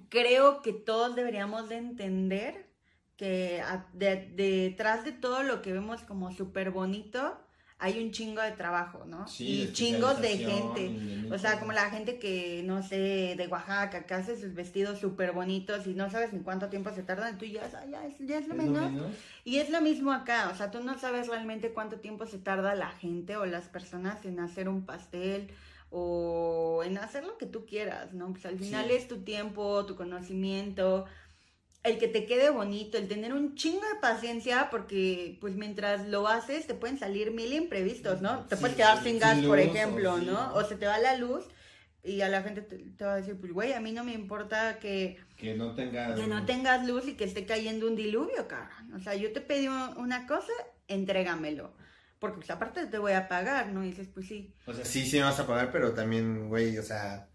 creo 0.10 0.62
que 0.62 0.74
todos 0.74 1.16
deberíamos 1.16 1.68
de 1.70 1.78
entender 1.78 2.70
que 3.18 3.62
a- 3.62 3.88
de- 3.94 4.32
detrás 4.36 5.04
de 5.04 5.12
todo 5.12 5.44
lo 5.44 5.62
que 5.62 5.74
vemos 5.74 6.02
como 6.04 6.32
súper 6.32 6.72
bonito, 6.72 7.40
hay 7.82 8.02
un 8.02 8.12
chingo 8.12 8.42
de 8.42 8.52
trabajo, 8.52 9.04
¿no? 9.06 9.28
Sí, 9.28 9.64
y 9.64 9.74
chingos 9.74 10.22
de 10.22 10.38
gente. 10.38 10.90
de 10.90 11.34
O 11.34 11.38
sea, 11.40 11.60
como 11.60 11.72
la 11.74 11.90
gente 11.90 12.20
que, 12.20 12.62
no 12.64 12.84
sé, 12.84 13.34
de 13.36 13.48
Oaxaca, 13.50 14.06
que 14.06 14.14
hace 14.14 14.40
sus 14.40 14.54
vestidos 14.54 15.00
súper 15.00 15.32
bonitos 15.32 15.88
y 15.88 15.94
no 15.96 16.10
sabes 16.10 16.32
ni 16.32 16.42
cuánto 16.42 16.70
tiempo 16.70 16.92
se 16.92 17.02
tardan, 17.04 17.38
tú 17.38 17.46
ya, 17.46 17.70
ya, 17.90 18.06
es, 18.06 18.18
ya 18.20 18.38
es 18.38 18.48
lo 18.48 18.54
¿Es 18.56 18.64
lo 18.66 18.72
menos. 18.74 18.92
menos? 18.92 19.16
Y 19.44 19.58
es 19.58 19.70
lo 19.72 19.82
mismo 19.82 20.12
acá, 20.14 20.50
o 20.54 20.56
sea, 20.56 20.70
tú 20.72 20.82
no 20.84 20.98
sabes 21.00 21.28
realmente 21.28 21.72
cuánto 21.74 22.00
tiempo 22.00 22.26
se 22.28 22.38
tarda 22.38 22.76
la 22.76 22.92
gente 22.92 23.36
o 23.36 23.46
las 23.46 23.66
personas 23.66 24.24
en 24.26 24.40
hacer 24.40 24.70
un 24.70 24.86
pastel 24.86 25.50
o 25.90 26.84
en 26.86 26.98
hacer 26.98 27.26
lo 27.26 27.38
que 27.38 27.46
tú 27.46 27.66
quieras, 27.66 28.14
¿no? 28.14 28.32
Pues 28.32 28.46
al 28.46 28.58
final 28.58 28.88
Sí. 28.88 28.94
es 28.94 29.08
tu 29.08 29.24
tiempo, 29.24 29.86
tu 29.86 29.96
conocimiento, 29.96 31.06
el 31.84 31.98
que 31.98 32.08
te 32.08 32.26
quede 32.26 32.50
bonito, 32.52 32.98
el 32.98 33.08
tener 33.08 33.34
un 33.34 33.56
chingo 33.56 33.82
de 33.82 34.00
paciencia, 34.02 34.70
porque 34.70 35.38
pues 35.42 35.56
mientras 35.56 36.08
lo 36.08 36.28
haces 36.28 36.68
te 36.68 36.76
pueden 36.76 37.00
salir 37.00 37.32
mil 37.32 37.54
imprevistos, 37.54 38.22
¿no? 38.22 38.46
Te 38.48 38.56
Sí, 38.56 38.62
puedes 38.62 38.78
quedar 38.78 39.02
sin 39.04 39.18
gas, 39.20 39.40
por 39.40 39.58
o 39.58 39.62
ejemplo, 39.62 40.20
sí. 40.20 40.26
¿no? 40.26 40.54
O 40.54 40.64
se 40.64 40.76
te 40.76 40.86
va 40.86 41.00
la 41.00 41.16
luz 41.18 41.46
y 42.04 42.22
a 42.22 42.30
la 42.30 42.42
gente 42.44 42.62
te, 42.62 42.78
te 42.78 43.06
va 43.06 43.14
a 43.14 43.18
decir, 43.18 43.38
pues 43.40 43.52
güey, 43.52 43.74
a 43.74 43.80
mí 43.80 43.92
no 43.92 44.04
me 44.04 44.14
importa 44.14 44.80
que 44.80 45.20
Que 45.38 45.56
no 45.56 45.74
tenga... 45.76 46.14
que 46.16 46.28
no 46.28 46.46
tengas 46.46 46.86
luz 46.88 47.08
y 47.08 47.14
que 47.16 47.24
esté 47.26 47.46
cayendo 47.46 47.88
un 47.88 47.96
diluvio, 47.96 48.48
cabrón. 48.48 48.94
O 48.94 49.00
sea, 49.00 49.16
yo 49.16 49.32
te 49.34 49.42
pedí 49.42 49.68
un- 49.68 49.98
una 49.98 50.28
cosa, 50.28 50.52
entrégamelo. 50.88 51.74
Porque 52.22 52.38
pues 52.38 52.52
aparte 52.52 52.86
te 52.86 53.00
voy 53.00 53.14
a 53.14 53.28
pagar, 53.28 53.70
¿no? 53.74 53.84
Y 53.84 53.88
dices, 53.90 54.08
pues 54.14 54.28
sí. 54.28 54.54
O 54.68 54.74
sea, 54.74 54.86
sí, 54.86 55.06
sí 55.10 55.18
me 55.18 55.24
vas 55.24 55.40
a 55.40 55.48
pagar, 55.48 55.72
pero 55.72 55.92
también, 55.94 56.48
güey, 56.50 56.78
o 56.78 56.84
sea, 56.84 57.28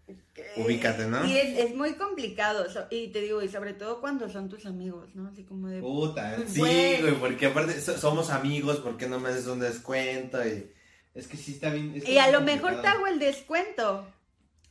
ubícate, 0.55 1.05
¿no? 1.07 1.25
Y 1.25 1.37
es, 1.37 1.59
es 1.59 1.75
muy 1.75 1.95
complicado, 1.95 2.69
so- 2.69 2.87
y 2.89 3.09
te 3.09 3.19
digo, 3.19 3.41
y 3.41 3.49
sobre 3.49 3.73
todo 3.73 3.99
cuando 3.99 4.29
son 4.29 4.47
tus 4.47 4.65
amigos, 4.65 5.13
¿no? 5.13 5.27
Así 5.27 5.43
como 5.43 5.67
de... 5.67 5.81
Puta, 5.81 6.37
sí, 6.47 6.59
Güey. 6.61 7.13
porque 7.19 7.47
aparte 7.47 7.79
so- 7.81 7.97
somos 7.97 8.29
amigos, 8.29 8.77
¿por 8.79 8.95
qué 8.97 9.07
no 9.09 9.19
me 9.19 9.27
haces 9.29 9.47
un 9.47 9.59
descuento? 9.59 10.39
Y 10.47 10.71
es 11.13 11.27
que 11.27 11.35
sí 11.35 11.51
está 11.51 11.69
bien. 11.69 11.93
es 11.93 12.07
Y 12.07 12.17
a 12.17 12.31
lo 12.31 12.39
mejor 12.41 12.81
te 12.81 12.87
hago 12.87 13.07
el 13.07 13.19
descuento, 13.19 14.07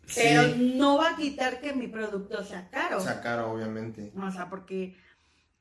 Sí, 0.06 0.20
pero 0.22 0.56
no 0.56 0.96
va 0.96 1.10
a 1.10 1.16
quitar 1.16 1.60
que 1.60 1.74
mi 1.74 1.88
producto 1.88 2.42
sea 2.42 2.70
caro. 2.70 3.00
sea, 3.00 3.20
caro, 3.20 3.50
obviamente. 3.52 4.12
O 4.16 4.30
sea, 4.30 4.48
porque, 4.48 4.96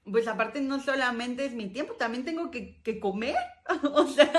pues 0.10 0.28
aparte 0.28 0.62
no 0.62 0.80
solamente 0.82 1.46
es 1.46 1.54
mi 1.54 1.70
tiempo, 1.70 1.94
también 1.94 2.26
tengo 2.26 2.52
que, 2.52 2.82
que 2.84 3.00
comer. 3.00 3.36
o 3.94 4.08
sea, 4.08 4.32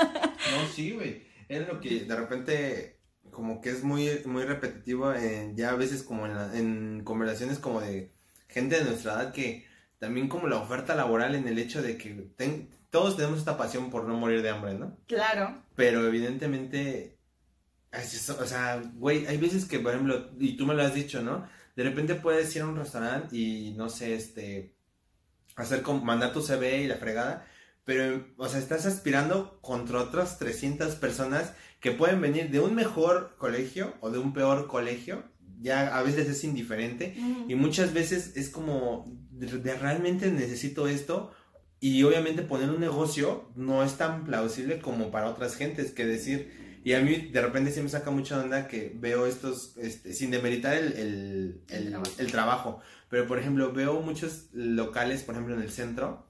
No, 0.51 0.67
sí, 0.73 0.91
güey. 0.91 1.23
Es 1.49 1.67
lo 1.67 1.79
que 1.79 2.01
de 2.05 2.15
repente, 2.15 2.99
como 3.31 3.61
que 3.61 3.69
es 3.69 3.83
muy, 3.83 4.09
muy 4.25 4.43
repetitivo, 4.43 5.13
en- 5.13 5.55
ya 5.55 5.71
a 5.71 5.75
veces 5.75 6.03
como 6.03 6.25
en, 6.25 6.35
la- 6.35 6.57
en 6.57 7.01
conversaciones 7.03 7.59
como 7.59 7.81
de 7.81 8.11
gente 8.49 8.77
de 8.79 8.85
nuestra 8.85 9.13
edad 9.13 9.33
que 9.33 9.65
también 9.99 10.27
como 10.29 10.47
la 10.47 10.57
oferta 10.57 10.95
laboral 10.95 11.35
en 11.35 11.47
el 11.47 11.57
hecho 11.59 11.81
de 11.81 11.97
que 11.97 12.09
ten- 12.37 12.69
todos 12.89 13.17
tenemos 13.17 13.39
esta 13.39 13.57
pasión 13.57 13.89
por 13.89 14.05
no 14.05 14.15
morir 14.15 14.41
de 14.41 14.49
hambre, 14.49 14.73
¿no? 14.75 14.97
claro. 15.07 15.63
Pero 15.75 16.05
evidentemente, 16.07 17.17
es 17.91 18.13
eso, 18.13 18.37
o 18.41 18.45
sea, 18.45 18.81
güey, 18.95 19.25
hay 19.27 19.37
veces 19.37 19.65
que, 19.65 19.79
por 19.79 19.93
ejemplo, 19.93 20.31
y 20.39 20.57
tú 20.57 20.65
me 20.65 20.73
lo 20.73 20.83
has 20.83 20.93
dicho, 20.93 21.21
¿no? 21.21 21.47
De 21.75 21.83
repente 21.83 22.15
puedes 22.15 22.55
ir 22.55 22.63
a 22.63 22.67
un 22.67 22.75
restaurante 22.77 23.35
y, 23.37 23.73
no 23.73 23.89
sé, 23.89 24.15
este, 24.15 24.76
hacer, 25.57 25.81
como, 25.81 26.05
mandar 26.05 26.31
tu 26.31 26.41
CV 26.41 26.83
y 26.83 26.87
la 26.87 26.95
fregada, 26.95 27.45
pero, 27.83 28.25
o 28.37 28.47
sea, 28.47 28.59
estás 28.59 28.85
aspirando 28.85 29.59
contra 29.61 29.99
otras 29.99 30.39
300 30.39 30.95
personas 30.95 31.53
que 31.79 31.91
pueden 31.91 32.21
venir 32.21 32.49
de 32.49 32.59
un 32.59 32.75
mejor 32.75 33.35
colegio 33.37 33.93
o 34.01 34.09
de 34.09 34.19
un 34.19 34.33
peor 34.33 34.67
colegio, 34.67 35.23
ya 35.59 35.97
a 35.97 36.03
veces 36.03 36.27
es 36.27 36.43
indiferente, 36.43 37.15
y 37.47 37.55
muchas 37.55 37.93
veces 37.93 38.35
es 38.35 38.49
como, 38.49 39.05
de, 39.31 39.47
de 39.47 39.75
realmente 39.75 40.31
necesito 40.31 40.87
esto. 40.87 41.31
Y 41.79 42.01
obviamente 42.03 42.41
poner 42.41 42.71
un 42.71 42.79
negocio 42.79 43.51
no 43.55 43.83
es 43.83 43.97
tan 43.97 44.25
plausible 44.25 44.79
como 44.81 45.11
para 45.11 45.29
otras 45.29 45.55
gentes 45.55 45.91
que 45.91 46.05
decir. 46.05 46.66
Y 46.87 46.93
a 46.93 47.01
mí 47.01 47.15
de 47.33 47.41
repente 47.41 47.71
sí 47.71 47.81
me 47.81 47.89
saca 47.89 48.11
mucha 48.11 48.39
onda 48.41 48.67
que 48.69 48.93
veo 48.95 49.25
estos, 49.25 49.75
este, 49.77 50.13
sin 50.13 50.31
demeritar 50.31 50.73
el, 50.75 50.93
el, 50.93 51.61
El 51.69 51.83
el- 51.87 51.89
trabajo. 51.91 52.11
el 52.17 52.31
trabajo. 52.31 52.79
Pero 53.09 53.27
por 53.27 53.39
ejemplo, 53.39 53.73
veo 53.73 53.99
muchos 54.01 54.47
locales, 54.53 55.23
por 55.23 55.35
ejemplo 55.35 55.55
en 55.55 55.61
el 55.63 55.69
centro, 55.71 56.25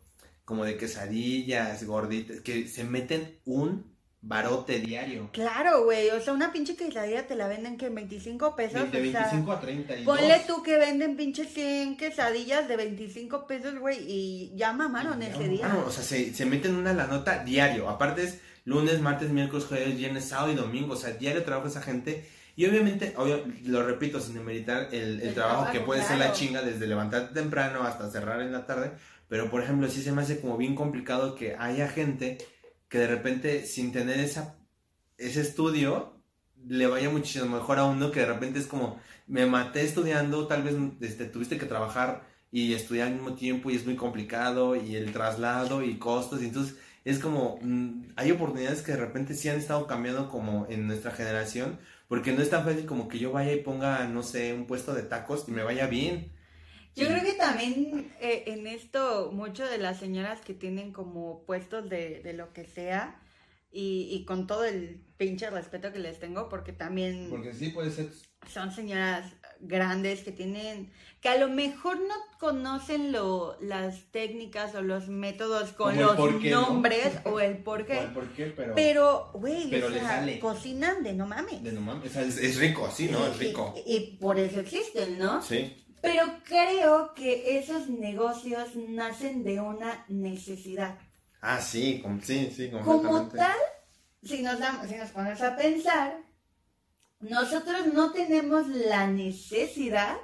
como 0.45 0.65
de 0.65 0.77
quesadillas, 0.77 1.83
gorditas, 1.83 2.41
que 2.41 2.67
se 2.67 2.83
meten 2.83 3.37
un 3.45 3.85
barote 4.21 4.79
diario. 4.79 5.29
Claro, 5.31 5.83
güey, 5.85 6.09
o 6.09 6.19
sea, 6.19 6.33
una 6.33 6.51
pinche 6.51 6.75
quesadilla 6.75 7.27
te 7.27 7.35
la 7.35 7.47
venden 7.47 7.77
que 7.77 7.85
en 7.85 7.95
25 7.95 8.55
pesos, 8.55 8.91
De 8.91 8.99
o 8.99 9.11
sea, 9.11 9.21
25 9.21 9.51
a 9.51 9.61
32. 9.61 10.05
ponle 10.17 10.41
tú 10.47 10.63
que 10.63 10.77
venden 10.77 11.15
pinches 11.15 11.53
100 11.53 11.97
quesadillas 11.97 12.67
de 12.67 12.75
25 12.77 13.47
pesos, 13.47 13.77
güey, 13.79 13.99
y 14.07 14.51
ya 14.55 14.73
mamaron 14.73 15.21
Ya, 15.21 15.27
ese 15.29 15.47
día. 15.47 15.67
mano, 15.67 15.83
o 15.87 15.91
sea, 15.91 16.03
se, 16.03 16.33
se 16.33 16.45
meten 16.45 16.75
una 16.75 16.93
la 16.93 17.07
nota 17.07 17.43
diario. 17.43 17.87
Aparte 17.89 18.23
es 18.23 18.39
lunes, 18.65 18.99
martes, 18.99 19.29
miércoles, 19.29 19.65
jueves, 19.65 19.95
viernes, 19.95 20.25
sábado 20.25 20.51
y 20.51 20.55
domingo. 20.55 20.93
O 20.93 20.97
sea, 20.97 21.11
diario 21.11 21.43
trabaja 21.43 21.69
esa 21.69 21.81
gente. 21.81 22.27
Y 22.57 22.65
obviamente, 22.65 23.13
obvio, 23.17 23.45
lo 23.65 23.83
repito, 23.85 24.19
sin 24.19 24.33
demeritar 24.33 24.87
el, 24.91 25.21
el 25.21 25.27
El 25.27 25.33
trabajo, 25.35 25.57
trabajo, 25.61 25.71
que 25.73 25.79
puede 25.85 26.03
ser 26.03 26.17
la 26.17 26.33
chinga 26.33 26.63
desde 26.63 26.87
levantarte 26.87 27.35
temprano 27.39 27.83
hasta 27.83 28.09
cerrar 28.09 28.41
en 28.41 28.51
la 28.51 28.65
tarde. 28.65 28.91
Pero, 29.29 29.51
por 29.51 29.61
ejemplo, 29.61 29.87
sí 29.89 30.01
se 30.01 30.11
me 30.11 30.23
hace 30.23 30.41
como 30.41 30.57
bien 30.57 30.73
complicado 30.73 31.35
que 31.35 31.55
haya 31.55 31.87
gente 31.87 32.39
que 32.89 32.99
de 32.99 33.07
repente, 33.07 33.65
sin 33.65 33.91
tener 33.91 34.19
esa, 34.19 34.57
ese 35.17 35.41
estudio, 35.41 36.21
le 36.67 36.87
vaya 36.87 37.09
muchísimo 37.09 37.57
mejor 37.57 37.79
a 37.79 37.85
uno 37.85 38.11
que 38.11 38.21
de 38.21 38.25
repente 38.27 38.59
es 38.59 38.67
como, 38.67 38.99
me 39.27 39.45
maté 39.45 39.83
estudiando, 39.83 40.47
tal 40.47 40.63
vez 40.63 40.75
este, 41.01 41.25
tuviste 41.25 41.57
que 41.57 41.65
trabajar 41.65 42.27
y 42.51 42.73
estudiar 42.73 43.07
al 43.07 43.13
mismo 43.13 43.35
tiempo 43.35 43.69
y 43.69 43.75
es 43.75 43.85
muy 43.85 43.95
complicado 43.95 44.75
y 44.75 44.95
el 44.95 45.11
traslado 45.11 45.83
y 45.83 45.97
costos 45.97 46.41
entonces 46.41 46.77
es 47.03 47.19
como 47.19 47.59
mm, 47.61 48.13
hay 48.15 48.31
oportunidades 48.31 48.81
que 48.81 48.93
de 48.93 48.97
repente 48.97 49.33
sí 49.33 49.49
han 49.49 49.57
estado 49.57 49.85
cambiando 49.87 50.29
como 50.29 50.65
en 50.69 50.87
nuestra 50.87 51.11
generación 51.11 51.79
porque 52.07 52.31
no 52.31 52.41
es 52.41 52.49
tan 52.49 52.63
fácil 52.63 52.85
como 52.85 53.07
que 53.09 53.19
yo 53.19 53.31
vaya 53.31 53.53
y 53.53 53.61
ponga 53.61 54.07
no 54.07 54.23
sé 54.23 54.53
un 54.53 54.65
puesto 54.65 54.93
de 54.93 55.03
tacos 55.03 55.45
y 55.47 55.51
me 55.51 55.63
vaya 55.63 55.87
bien 55.87 56.31
Yo 56.97 57.07
creo 57.07 57.23
que 57.23 57.33
también 57.33 58.11
eh, 58.19 58.43
en 58.47 58.67
esto, 58.67 59.31
mucho 59.31 59.65
de 59.65 59.77
las 59.77 59.99
señoras 59.99 60.41
que 60.41 60.53
tienen 60.53 60.91
como 60.91 61.43
puestos 61.45 61.89
de, 61.89 62.21
de 62.21 62.33
lo 62.33 62.53
que 62.53 62.65
sea, 62.65 63.21
y, 63.71 64.09
y 64.11 64.25
con 64.25 64.47
todo 64.47 64.63
el 64.65 65.01
pinche 65.17 65.49
respeto 65.49 65.91
que 65.91 65.99
les 65.99 66.19
tengo, 66.19 66.49
porque 66.49 66.73
también 66.73 67.29
sí 67.53 67.69
puede 67.69 67.91
ser 67.91 68.09
son 68.51 68.71
señoras 68.71 69.33
grandes 69.59 70.21
que 70.23 70.31
tienen, 70.31 70.91
que 71.19 71.29
a 71.29 71.37
lo 71.37 71.49
mejor 71.49 71.99
no 71.99 72.15
conocen 72.39 73.11
lo, 73.11 73.57
las 73.59 74.11
técnicas 74.11 74.73
o 74.75 74.81
los 74.81 75.09
métodos 75.09 75.73
con 75.73 75.95
el 75.95 76.01
los 76.01 76.17
nombres 76.43 77.13
o 77.25 77.39
el 77.39 77.57
por 77.57 77.85
qué. 77.85 78.07
¿por 78.13 78.29
qué? 78.29 78.53
pero, 78.55 78.75
Pero, 78.75 79.31
güey, 79.33 79.69
Pero 79.69 79.87
o 79.87 79.91
sea, 79.91 80.25
cocinan 80.39 81.03
de 81.03 81.13
no 81.13 81.25
mames. 81.27 81.63
de 81.63 81.71
no 81.71 81.81
mames, 81.81 82.11
o 82.11 82.13
sea, 82.13 82.21
es, 82.23 82.37
es 82.37 82.57
rico 82.57 82.89
sí 82.93 83.09
no 83.11 83.25
es 83.27 83.37
rico 83.37 83.73
Y, 83.85 83.95
y 83.95 84.17
por 84.17 84.39
eso 84.39 84.59
existen, 84.59 85.17
¿no? 85.17 85.41
sí 85.41 85.83
Pero 86.01 86.23
creo 86.43 87.13
que 87.15 87.57
esos 87.57 87.89
negocios 87.89 88.75
nacen 88.75 89.43
de 89.43 89.59
una 89.59 90.05
necesidad. 90.07 90.95
ah 91.41 91.59
sí 91.61 91.99
com- 92.01 92.21
sí 92.21 92.51
sí 92.55 92.69
Como 92.69 92.83
completamente 92.83 93.37
tal, 93.37 93.57
si 94.23 94.41
nos, 94.41 94.59
damos, 94.59 94.87
si 94.87 94.95
nos 94.95 95.09
ponemos 95.11 95.41
a 95.41 95.55
pensar, 95.55 96.17
nosotros 97.19 97.87
no 97.93 98.11
tenemos 98.11 98.67
la 98.67 99.07
necesidad 99.07 100.17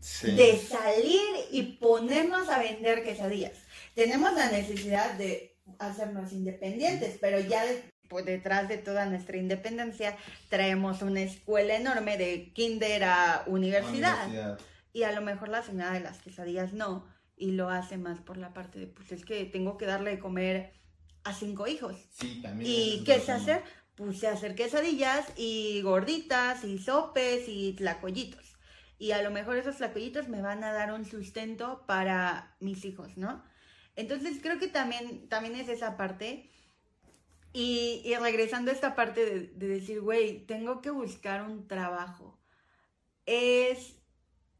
sí 0.00 0.30
de 0.32 0.58
salir 0.58 1.20
y 1.50 1.62
ponernos 1.78 2.48
a 2.48 2.58
vender 2.58 3.02
quesadillas. 3.04 3.52
Tenemos 3.94 4.32
la 4.34 4.50
necesidad 4.50 5.14
de 5.14 5.56
hacernos 5.78 6.32
independientes, 6.32 7.18
pero 7.20 7.40
ya 7.40 7.64
de- 7.66 7.82
pues, 8.08 8.24
detrás 8.24 8.68
de 8.68 8.78
toda 8.78 9.04
nuestra 9.06 9.36
independencia 9.36 10.16
traemos 10.48 11.02
una 11.02 11.20
escuela 11.20 11.74
enorme 11.76 12.16
de 12.16 12.52
kinder 12.54 13.04
a 13.04 13.42
universidad. 13.46 14.24
Universidad. 14.28 14.58
Y 14.92 15.02
a 15.04 15.12
lo 15.12 15.20
mejor 15.20 15.48
la 15.48 15.62
señora 15.62 15.92
de 15.92 16.00
las 16.00 16.18
quesadillas 16.22 16.72
no, 16.72 17.06
y 17.36 17.52
lo 17.52 17.68
hace 17.70 17.98
más 17.98 18.20
por 18.20 18.36
la 18.36 18.52
parte 18.54 18.80
de, 18.80 18.86
pues 18.88 19.12
es 19.12 19.24
que 19.24 19.44
tengo 19.44 19.76
que 19.78 19.86
darle 19.86 20.10
de 20.12 20.18
comer 20.18 20.72
a 21.24 21.34
cinco 21.34 21.66
hijos. 21.66 21.96
sí 22.10 22.40
también 22.42 22.70
¿Y 22.70 23.04
qué 23.04 23.18
tema. 23.18 23.34
hacer? 23.36 23.62
Pues 23.94 24.20
sé 24.20 24.28
hacer 24.28 24.54
quesadillas 24.54 25.26
y 25.36 25.82
gorditas 25.82 26.64
y 26.64 26.78
sopes 26.78 27.48
y 27.48 27.74
tlacoyitos. 27.74 28.56
Y 28.98 29.12
a 29.12 29.22
lo 29.22 29.30
mejor 29.30 29.56
esos 29.56 29.76
tlacoyitos 29.76 30.28
me 30.28 30.42
van 30.42 30.64
a 30.64 30.72
dar 30.72 30.92
un 30.92 31.04
sustento 31.04 31.84
para 31.86 32.56
mis 32.60 32.84
hijos, 32.84 33.16
¿no? 33.16 33.44
Entonces 33.96 34.38
creo 34.42 34.58
que 34.58 34.68
también, 34.68 35.28
también 35.28 35.56
es 35.56 35.68
esa 35.68 35.96
parte. 35.96 36.50
Y, 37.52 38.02
y 38.04 38.14
regresando 38.16 38.70
a 38.70 38.74
esta 38.74 38.94
parte 38.94 39.24
de, 39.24 39.40
de 39.48 39.68
decir, 39.68 40.00
güey, 40.00 40.46
tengo 40.46 40.80
que 40.80 40.90
buscar 40.90 41.42
un 41.42 41.66
trabajo. 41.66 42.38
Es, 43.26 43.97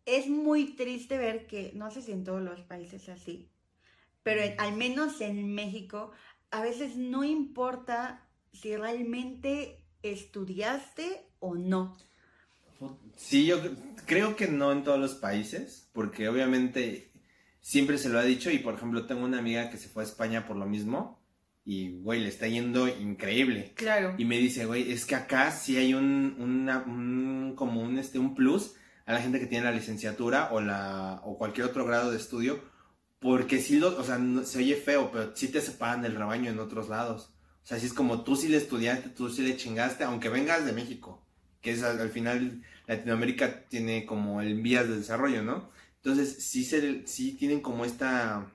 es 0.08 0.28
muy 0.28 0.74
triste 0.74 1.18
ver 1.18 1.46
que, 1.46 1.72
no 1.74 1.90
sé 1.90 2.02
si 2.02 2.12
en 2.12 2.24
todos 2.24 2.40
los 2.42 2.60
países 2.62 3.02
es 3.04 3.08
así, 3.10 3.48
pero 4.22 4.42
en- 4.42 4.58
al 4.60 4.74
menos 4.74 5.20
en 5.20 5.54
México, 5.54 6.12
a 6.50 6.62
veces 6.62 6.96
no 6.96 7.24
importa 7.24 8.26
si 8.52 8.74
realmente 8.76 9.84
estudiaste 10.02 11.26
o 11.40 11.54
no. 11.54 11.96
Sí, 13.16 13.46
yo 13.46 13.62
cre- 13.62 13.76
creo 14.06 14.36
que 14.36 14.46
no 14.48 14.72
en 14.72 14.84
todos 14.84 14.98
los 15.00 15.14
países, 15.14 15.88
porque 15.92 16.28
obviamente 16.28 17.10
siempre 17.60 17.98
se 17.98 18.08
lo 18.08 18.18
ha 18.18 18.22
dicho 18.24 18.50
y 18.50 18.58
por 18.58 18.74
ejemplo 18.74 19.06
tengo 19.06 19.24
una 19.24 19.38
amiga 19.40 19.68
que 19.70 19.76
se 19.78 19.88
fue 19.88 20.04
a 20.04 20.06
España 20.06 20.46
por 20.46 20.56
lo 20.56 20.66
mismo 20.66 21.18
y 21.64 21.98
güey, 22.00 22.20
le 22.20 22.28
está 22.28 22.46
yendo 22.46 22.88
increíble. 22.88 23.72
Claro. 23.74 24.14
Y 24.16 24.24
me 24.24 24.38
dice, 24.38 24.64
güey, 24.64 24.90
es 24.92 25.04
que 25.04 25.16
acá 25.16 25.50
sí 25.50 25.76
hay 25.76 25.92
un, 25.94 26.36
una- 26.38 26.78
un- 26.84 27.52
como 27.56 27.82
un, 27.82 27.98
este, 27.98 28.18
un 28.18 28.34
plus 28.34 28.74
a 29.08 29.14
la 29.14 29.22
gente 29.22 29.40
que 29.40 29.46
tiene 29.46 29.64
la 29.64 29.72
licenciatura 29.72 30.50
o, 30.52 30.60
la, 30.60 31.22
o 31.24 31.38
cualquier 31.38 31.66
otro 31.66 31.86
grado 31.86 32.10
de 32.10 32.18
estudio, 32.18 32.62
porque 33.18 33.58
sí, 33.58 33.78
lo, 33.78 33.98
o 33.98 34.04
sea, 34.04 34.20
se 34.44 34.58
oye 34.58 34.76
feo, 34.76 35.10
pero 35.10 35.34
sí 35.34 35.48
te 35.48 35.62
separan 35.62 36.02
del 36.02 36.14
rebaño 36.14 36.50
en 36.50 36.58
otros 36.58 36.90
lados. 36.90 37.32
O 37.62 37.66
sea, 37.66 37.80
sí 37.80 37.86
es 37.86 37.94
como 37.94 38.22
tú 38.22 38.36
sí 38.36 38.48
le 38.48 38.58
estudiaste, 38.58 39.08
tú 39.08 39.30
sí 39.30 39.40
le 39.40 39.56
chingaste, 39.56 40.04
aunque 40.04 40.28
vengas 40.28 40.66
de 40.66 40.74
México, 40.74 41.26
que 41.62 41.70
es 41.70 41.82
al, 41.82 41.98
al 41.98 42.10
final 42.10 42.62
Latinoamérica 42.86 43.64
tiene 43.70 44.04
como 44.04 44.42
el 44.42 44.60
vías 44.60 44.86
de 44.86 44.98
desarrollo, 44.98 45.42
¿no? 45.42 45.70
Entonces 45.96 46.44
sí, 46.44 46.62
se, 46.62 47.06
sí 47.06 47.32
tienen 47.32 47.62
como 47.62 47.86
esta 47.86 48.52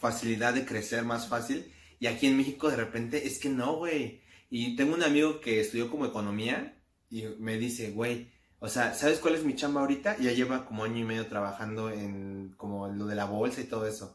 facilidad 0.00 0.52
de 0.52 0.64
crecer 0.64 1.04
más 1.04 1.28
fácil 1.28 1.72
y 2.00 2.08
aquí 2.08 2.26
en 2.26 2.36
México 2.36 2.70
de 2.70 2.76
repente 2.76 3.24
es 3.24 3.38
que 3.38 3.50
no, 3.50 3.76
güey. 3.76 4.20
Y 4.50 4.74
tengo 4.74 4.96
un 4.96 5.04
amigo 5.04 5.40
que 5.40 5.60
estudió 5.60 5.88
como 5.88 6.06
economía 6.06 6.76
y 7.08 7.22
me 7.38 7.56
dice, 7.56 7.92
güey, 7.92 8.32
O 8.62 8.68
sea, 8.68 8.92
¿sabes 8.94 9.18
cuál 9.20 9.34
es 9.34 9.42
mi 9.44 9.56
chamba 9.56 9.80
ahorita? 9.80 10.18
Ya 10.18 10.32
lleva 10.32 10.66
como 10.66 10.84
año 10.84 10.98
y 10.98 11.04
medio 11.04 11.26
trabajando 11.26 11.90
en 11.90 12.52
como 12.58 12.88
lo 12.88 13.06
de 13.06 13.14
la 13.14 13.24
bolsa 13.24 13.62
y 13.62 13.64
todo 13.64 13.86
eso. 13.86 14.14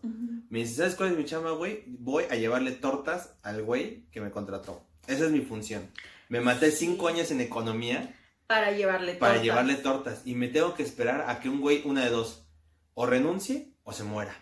Me 0.49 0.59
dice, 0.59 0.75
¿sabes 0.75 0.95
cuál 0.95 1.11
es 1.11 1.17
mi 1.17 1.25
chamba, 1.25 1.51
güey? 1.51 1.83
Voy 1.87 2.25
a 2.29 2.35
llevarle 2.35 2.71
tortas 2.71 3.33
al 3.41 3.63
güey 3.63 4.05
que 4.11 4.21
me 4.21 4.29
contrató. 4.29 4.85
Esa 5.07 5.25
es 5.25 5.31
mi 5.31 5.41
función. 5.41 5.89
Me 6.29 6.41
maté 6.41 6.69
cinco 6.71 7.07
años 7.07 7.31
en 7.31 7.41
economía 7.41 8.15
Para 8.47 8.71
llevarle 8.71 9.15
para 9.15 9.33
tortas. 9.33 9.43
llevarle 9.43 9.75
tortas. 9.75 10.21
Y 10.25 10.35
me 10.35 10.47
tengo 10.47 10.75
que 10.75 10.83
esperar 10.83 11.25
a 11.27 11.39
que 11.39 11.49
un 11.49 11.59
güey, 11.59 11.81
una 11.85 12.03
de 12.03 12.11
dos, 12.11 12.47
o 12.93 13.07
renuncie 13.07 13.73
o 13.83 13.93
se 13.93 14.03
muera. 14.03 14.35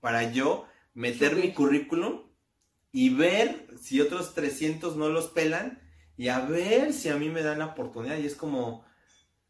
Para 0.00 0.30
yo 0.30 0.66
meter 0.94 1.30
Subir. 1.32 1.44
mi 1.46 1.52
currículum 1.52 2.22
y 2.92 3.10
ver 3.10 3.66
si 3.80 4.00
otros 4.00 4.32
300 4.34 4.96
no 4.96 5.08
los 5.08 5.26
pelan 5.28 5.80
y 6.16 6.28
a 6.28 6.40
ver 6.40 6.92
si 6.92 7.08
a 7.08 7.16
mí 7.16 7.28
me 7.28 7.42
dan 7.42 7.58
la 7.58 7.66
oportunidad. 7.66 8.16
Y 8.18 8.26
es 8.26 8.34
como, 8.36 8.84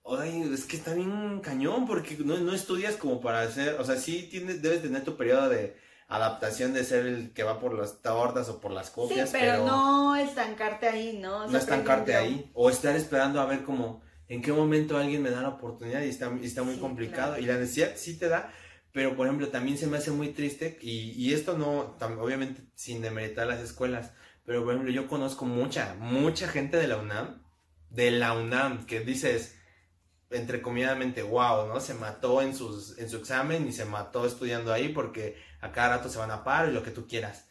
ay, 0.05 0.43
es 0.53 0.65
que 0.67 0.77
está 0.77 0.95
bien 0.95 1.41
cañón 1.41 1.87
porque 1.87 2.17
no, 2.25 2.37
no 2.39 2.53
estudias 2.55 2.97
como 2.97 3.21
para 3.21 3.43
hacer, 3.43 3.75
o 3.81 3.85
sea, 3.85 3.97
sí 3.97 4.29
tienes, 4.31 4.63
debes 4.63 4.83
tener 4.83 5.05
tu 5.05 5.17
periodo 5.17 5.49
de 5.49 5.77
adaptación 6.09 6.73
de 6.73 6.85
ser 6.85 7.07
el 7.07 7.33
que 7.33 7.43
va 7.45 7.61
por 7.61 7.75
las 7.79 8.03
tortas 8.03 8.49
o 8.49 8.61
por 8.61 8.73
las 8.73 8.91
Sí, 9.07 9.25
copias, 9.25 9.31
pero, 9.33 9.65
no 9.65 10.15
estancarte 10.17 10.87
ahí, 10.89 11.19
¿no? 11.19 11.45
O 11.45 11.47
no 11.47 11.59
estancarte 11.59 12.15
ejemplo, 12.15 12.15
ahí 12.15 12.51
o 12.55 12.71
estar 12.71 12.95
esperando 12.97 13.41
a 13.41 13.47
ver 13.47 13.63
como 13.63 14.03
en 14.29 14.43
qué 14.43 14.53
momento 14.53 14.97
alguien 14.97 15.23
me 15.23 15.31
da 15.31 15.43
la 15.43 15.49
oportunidad 15.51 16.03
y 16.03 16.09
está, 16.09 16.31
y 16.41 16.47
está 16.47 16.63
muy 16.63 16.77
Sí, 16.77 16.81
complicado 16.81 17.37
claro. 17.37 17.39
y 17.39 17.47
la 17.47 17.57
necesidad 17.57 17.93
sí 17.97 18.19
te 18.19 18.29
da 18.29 18.53
pero 18.93 19.17
por 19.17 19.27
ejemplo 19.27 19.49
también 19.49 19.79
se 19.79 19.87
me 19.87 19.99
hace 19.99 20.11
muy 20.11 20.31
triste 20.33 20.79
y, 20.81 21.11
y 21.13 21.33
esto 21.35 21.57
no 21.59 21.97
tam- 21.99 22.19
obviamente 22.21 22.63
sin 22.75 23.03
demeritar 23.03 23.47
las 23.47 23.61
escuelas 23.61 24.13
pero 24.45 24.65
por 24.65 24.75
ejemplo 24.75 24.93
yo 24.93 25.09
conozco 25.09 25.45
mucha 25.45 25.95
mucha 25.99 26.49
gente 26.49 26.77
de 26.77 26.89
la 26.89 26.97
UNAM 26.99 27.43
de 27.89 28.11
la 28.13 28.33
UNAM 28.35 28.87
que 28.87 29.01
dices 29.01 29.57
entrecomilladamente 30.31 31.23
wow 31.23 31.67
no 31.67 31.81
se 31.81 31.95
mató 31.95 32.41
en 32.41 32.55
sus 32.55 32.97
en 32.99 33.11
su 33.11 33.17
examen 33.17 33.67
y 33.67 33.73
se 33.73 33.85
mató 33.85 34.27
estudiando 34.27 34.73
ahí 34.73 34.91
porque 34.91 35.37
a 35.61 35.73
cada 35.73 35.97
rato 35.97 36.09
se 36.09 36.19
van 36.19 36.31
a 36.31 36.45
paro 36.45 36.71
y 36.71 36.75
lo 36.75 36.83
que 36.83 36.93
tú 36.93 37.07
quieras 37.07 37.51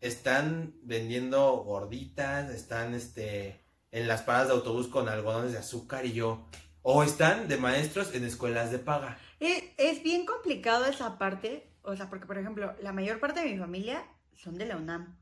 están 0.00 0.74
vendiendo 0.82 1.58
gorditas, 1.58 2.50
están 2.50 2.94
este 2.94 3.64
en 3.92 4.08
las 4.08 4.22
paradas 4.22 4.48
de 4.48 4.54
autobús 4.54 4.88
con 4.88 5.08
algodones 5.08 5.52
de 5.52 5.58
azúcar 5.58 6.06
y 6.06 6.12
yo. 6.12 6.46
O 6.82 7.02
están 7.02 7.48
de 7.48 7.58
maestros 7.58 8.14
en 8.14 8.24
escuelas 8.24 8.70
de 8.70 8.78
paga. 8.78 9.18
Es, 9.38 9.64
es 9.76 10.02
bien 10.02 10.24
complicado 10.24 10.86
esa 10.86 11.18
parte, 11.18 11.70
o 11.82 11.94
sea, 11.94 12.08
porque 12.08 12.26
por 12.26 12.38
ejemplo, 12.38 12.74
la 12.80 12.92
mayor 12.92 13.20
parte 13.20 13.40
de 13.40 13.50
mi 13.50 13.58
familia 13.58 14.06
son 14.34 14.56
de 14.56 14.66
la 14.66 14.76
UNAM. 14.76 15.18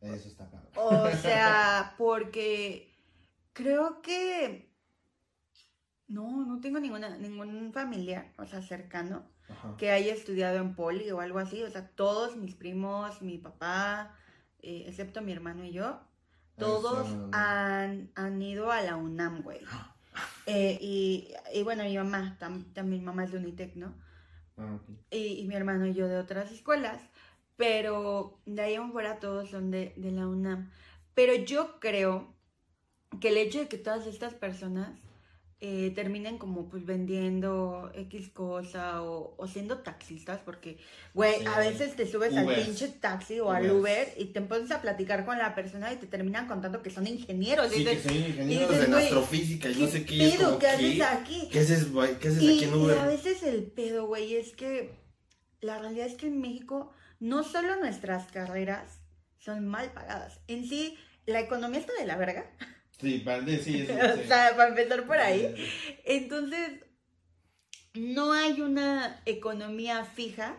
Eso 0.00 0.28
está 0.28 0.50
cabrón. 0.50 0.70
O 0.74 1.10
sea, 1.18 1.94
porque 1.98 2.92
creo 3.52 4.02
que 4.02 4.65
no, 6.08 6.44
no 6.46 6.60
tengo 6.60 6.78
ninguna, 6.80 7.16
ningún 7.16 7.72
familiar, 7.72 8.32
o 8.38 8.46
sea, 8.46 8.62
cercano, 8.62 9.24
que 9.78 9.90
haya 9.90 10.12
estudiado 10.12 10.58
en 10.58 10.74
poli 10.74 11.10
o 11.10 11.20
algo 11.20 11.38
así. 11.38 11.62
O 11.62 11.70
sea, 11.70 11.88
todos 11.88 12.36
mis 12.36 12.54
primos, 12.54 13.22
mi 13.22 13.38
papá, 13.38 14.14
eh, 14.62 14.84
excepto 14.86 15.20
mi 15.22 15.32
hermano 15.32 15.64
y 15.64 15.72
yo, 15.72 16.00
todos 16.58 17.06
han, 17.32 18.10
han 18.14 18.42
ido 18.42 18.70
a 18.72 18.80
la 18.82 18.96
UNAM, 18.96 19.42
güey. 19.42 19.60
Eh, 20.48 20.78
y, 20.80 21.28
y 21.52 21.62
bueno, 21.64 21.82
mi 21.82 21.96
mamá, 21.96 22.36
tam- 22.38 22.72
también 22.72 23.00
mi 23.00 23.04
mamá 23.04 23.24
es 23.24 23.32
de 23.32 23.38
Unitec, 23.38 23.74
¿no? 23.74 23.92
y, 25.10 25.40
y 25.40 25.44
mi 25.48 25.56
hermano 25.56 25.86
y 25.86 25.92
yo 25.94 26.06
de 26.08 26.16
otras 26.18 26.52
escuelas, 26.52 27.02
pero 27.56 28.38
de 28.46 28.62
ahí 28.62 28.74
en 28.74 28.92
fuera 28.92 29.18
todos 29.18 29.50
son 29.50 29.70
de, 29.72 29.92
de 29.96 30.12
la 30.12 30.28
UNAM. 30.28 30.70
Pero 31.14 31.34
yo 31.34 31.80
creo 31.80 32.32
que 33.20 33.28
el 33.30 33.36
hecho 33.38 33.58
de 33.58 33.68
que 33.68 33.76
todas 33.76 34.06
estas 34.06 34.34
personas 34.34 34.90
eh, 35.60 35.90
terminen 35.94 36.36
como 36.36 36.68
pues 36.68 36.84
vendiendo 36.84 37.90
X 37.94 38.28
cosa 38.28 39.02
o, 39.02 39.34
o 39.38 39.46
siendo 39.46 39.78
taxistas, 39.78 40.40
porque, 40.44 40.76
güey, 41.14 41.40
Sí. 41.40 41.46
a 41.46 41.58
veces 41.60 41.96
te 41.96 42.06
subes 42.06 42.36
al 42.36 42.46
pinche 42.54 42.88
taxi 42.88 43.40
o 43.40 43.50
al. 43.50 43.70
Uber 43.70 44.12
y 44.18 44.26
te 44.26 44.42
pones 44.42 44.70
a 44.70 44.82
platicar 44.82 45.24
con 45.24 45.38
la 45.38 45.54
persona 45.54 45.90
y 45.92 45.96
te 45.96 46.06
terminan 46.06 46.46
contando 46.46 46.82
que 46.82 46.90
son 46.90 47.06
ingenieros. 47.06 47.72
y 47.72 47.78
Sí, 47.78 47.84
que 47.84 47.90
dices, 47.90 48.04
soy 48.12 48.20
y 48.20 48.26
ingeniero 48.26 48.68
dices, 48.68 48.80
de 48.86 48.92
güey, 48.92 49.04
astrofísica 49.04 49.68
y 49.70 49.74
no 49.76 49.86
sé 49.86 50.04
qué. 50.04 50.18
pedo? 50.18 50.44
como, 50.46 50.58
¿Qué 50.58 50.66
haces 50.66 51.00
aquí? 51.00 51.48
¿Qué 51.50 51.60
haces, 51.60 51.92
güey? 51.92 52.18
¿Qué 52.18 52.28
haces 52.28 52.42
Y, 52.42 52.48
aquí 52.56 52.64
en 52.64 52.70
y 52.70 52.72
a 52.72 52.76
Uber? 52.76 53.06
veces 53.06 53.42
el 53.42 53.62
pedo, 53.64 54.06
güey, 54.06 54.36
es 54.36 54.52
que 54.52 54.90
la 55.62 55.78
realidad 55.78 56.06
es 56.06 56.14
que 56.16 56.26
en 56.26 56.38
México 56.40 56.92
no 57.18 57.42
solo 57.44 57.76
nuestras 57.76 58.30
carreras 58.30 59.00
son 59.38 59.66
mal 59.66 59.90
pagadas. 59.92 60.38
En 60.48 60.68
sí, 60.68 60.98
la 61.24 61.40
economía 61.40 61.80
está 61.80 61.94
de 61.98 62.04
la 62.06 62.16
verga. 62.18 62.44
Sí, 63.00 63.18
para 63.18 63.44
sí, 63.46 63.82
o 63.90 64.26
sea, 64.28 64.54
para 64.56 64.68
empezar 64.68 65.06
por 65.06 65.18
ahí. 65.18 65.54
Entonces, 66.04 66.80
no 67.94 68.32
hay 68.32 68.60
una 68.60 69.22
economía 69.26 70.04
fija 70.04 70.56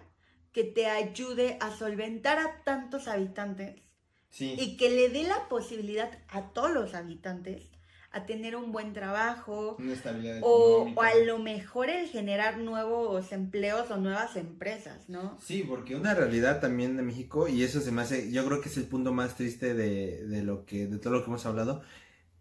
que 0.52 0.64
te 0.64 0.88
ayude 0.88 1.58
a 1.60 1.76
solventar 1.76 2.40
a 2.40 2.64
tantos 2.64 3.08
habitantes 3.08 3.82
Sí. 4.30 4.56
y 4.60 4.76
que 4.76 4.90
le 4.90 5.10
dé 5.10 5.24
la 5.24 5.48
posibilidad 5.48 6.12
a 6.28 6.52
todos 6.52 6.72
los 6.72 6.94
habitantes 6.94 7.72
a 8.12 8.26
tener 8.26 8.56
un 8.56 8.72
buen 8.72 8.94
trabajo, 8.94 9.76
Una 9.80 9.94
estabilidad 9.94 10.40
o, 10.42 10.92
o 10.96 11.02
a 11.02 11.16
lo 11.26 11.40
mejor 11.40 11.90
el 11.90 12.08
generar 12.08 12.58
nuevos 12.58 13.32
empleos 13.32 13.90
o 13.92 13.98
nuevas 13.98 14.36
empresas, 14.36 15.08
¿no? 15.10 15.38
Sí, 15.42 15.64
porque 15.68 15.96
una 15.96 16.14
realidad 16.14 16.60
también 16.60 16.98
de 16.98 17.04
México, 17.04 17.48
y 17.48 17.64
eso 17.64 17.80
se 17.82 17.92
me 17.92 18.02
hace, 18.02 18.32
yo 18.32 18.46
creo 18.46 18.62
que 18.62 18.70
es 18.70 18.78
el 18.78 18.86
punto 18.86 19.14
más 19.14 19.36
triste 19.36 19.74
de, 19.74 20.26
de 20.26 20.44
lo 20.44 20.66
que, 20.66 20.88
de 20.88 20.98
todo 21.00 21.14
lo 21.14 21.20
que 21.24 21.28
hemos 21.30 21.46
hablado, 21.46 21.84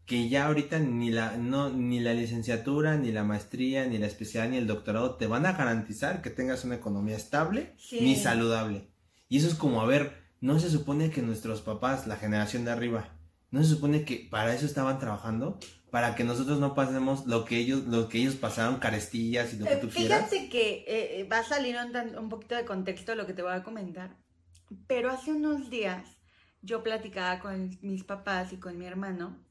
que 0.07 0.29
ya 0.29 0.47
ahorita 0.47 0.79
ni 0.79 1.11
la, 1.11 1.37
no, 1.37 1.71
ni 1.71 1.99
la 2.01 2.15
licenciatura, 2.15 2.97
ni 2.97 3.11
la 3.13 3.25
maestría, 3.25 3.87
ni 3.87 3.99
la 3.99 4.07
especialidad, 4.07 4.53
ni 4.53 4.57
el 4.59 4.67
doctorado 4.67 5.17
te 5.17 5.27
van 5.27 5.47
a 5.47 5.53
garantizar 5.53 6.23
que 6.23 6.31
tengas 6.31 6.65
una 6.65 6.77
economía 6.77 7.17
estable 7.17 7.75
Sí. 7.77 8.01
ni 8.01 8.15
saludable. 8.17 8.89
Y 9.29 9.39
eso 9.39 9.49
es 9.49 9.55
como, 9.55 9.81
a 9.81 9.87
ver, 9.87 10.13
no 10.41 10.61
se 10.61 10.71
supone 10.71 11.11
que 11.11 11.23
nuestros 11.23 11.61
papás, 11.61 12.07
la 12.07 12.17
generación 12.17 12.65
de 12.65 12.71
arriba, 12.71 13.17
no 13.51 13.63
se 13.65 13.71
supone 13.71 14.05
que 14.05 14.29
para 14.31 14.55
eso 14.55 14.65
estaban 14.67 14.99
trabajando, 15.01 15.59
para 15.91 16.15
que 16.15 16.25
nosotros 16.25 16.61
no 16.61 16.75
pasemos 16.75 17.27
lo 17.27 17.45
que 17.45 17.57
ellos, 17.59 17.85
lo 17.87 18.09
que 18.09 18.19
ellos 18.19 18.35
pasaron, 18.37 18.77
carestillas 18.79 19.55
y 19.55 19.59
lo 19.59 19.65
que 19.67 19.73
Eh, 19.75 19.79
tú 19.79 19.89
quieras. 19.89 20.29
Fíjate 20.31 20.49
que 20.49 20.85
eh, 20.87 21.21
eh, 21.21 21.25
va 21.31 21.39
a 21.41 21.45
salir 21.45 21.77
un, 21.77 22.17
un 22.19 22.29
poquito 22.29 22.55
de 22.55 22.65
contexto 22.65 23.15
lo 23.17 23.27
que 23.27 23.33
te 23.35 23.43
voy 23.43 23.53
a 23.55 23.63
comentar, 23.65 24.17
pero 24.87 25.11
hace 25.11 25.33
unos 25.33 25.69
días 25.71 26.07
yo 26.63 26.83
platicaba 26.83 27.41
con 27.41 27.77
mis 27.83 28.05
papás 28.05 28.53
y 28.53 28.59
con 28.59 28.79
mi 28.79 28.85
hermano 28.87 29.45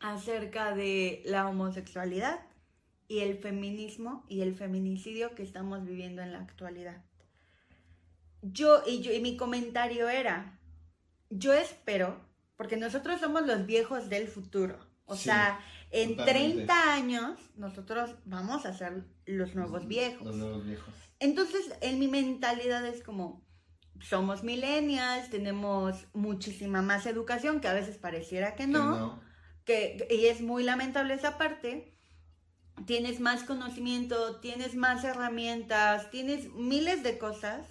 acerca 0.00 0.74
de 0.74 1.22
la 1.26 1.48
homosexualidad 1.48 2.40
y 3.08 3.20
el 3.20 3.38
feminismo 3.38 4.24
y 4.28 4.42
el 4.42 4.54
feminicidio 4.54 5.34
que 5.34 5.42
estamos 5.42 5.84
viviendo 5.84 6.22
en 6.22 6.32
la 6.32 6.40
actualidad. 6.40 7.04
Yo 8.42 8.82
y, 8.86 9.00
yo, 9.00 9.12
y 9.12 9.20
mi 9.20 9.36
comentario 9.36 10.08
era, 10.08 10.58
yo 11.30 11.52
espero, 11.52 12.20
porque 12.56 12.76
nosotros 12.76 13.20
somos 13.20 13.46
los 13.46 13.66
viejos 13.66 14.08
del 14.08 14.28
futuro, 14.28 14.78
o 15.04 15.16
Sí, 15.16 15.24
sea, 15.24 15.60
en 15.90 16.16
totalmente. 16.16 16.66
30 16.66 16.94
años 16.94 17.38
nosotros 17.56 18.14
vamos 18.24 18.66
a 18.66 18.74
ser 18.74 19.04
los 19.24 19.54
nuevos 19.54 19.86
viejos. 19.86 20.26
Los 20.26 20.36
nuevos 20.36 20.64
viejos. 20.64 20.94
Entonces, 21.18 21.72
en 21.80 21.98
mi 21.98 22.08
mentalidad 22.08 22.84
es 22.86 23.02
como, 23.02 23.44
somos 24.00 24.42
millennials, 24.42 25.30
tenemos 25.30 26.06
muchísima 26.12 26.82
más 26.82 27.06
educación, 27.06 27.60
que 27.60 27.68
a 27.68 27.72
veces 27.74 27.98
pareciera 27.98 28.54
que 28.54 28.66
no, 28.66 29.20
que, 29.20 29.26
y 30.10 30.26
es 30.26 30.40
muy 30.40 30.62
lamentable 30.62 31.14
esa 31.14 31.38
parte. 31.38 31.92
Tienes 32.86 33.20
más 33.20 33.42
conocimiento, 33.44 34.38
tienes 34.40 34.74
más 34.74 35.02
herramientas, 35.04 36.10
tienes 36.10 36.52
miles 36.52 37.02
de 37.02 37.16
cosas 37.18 37.66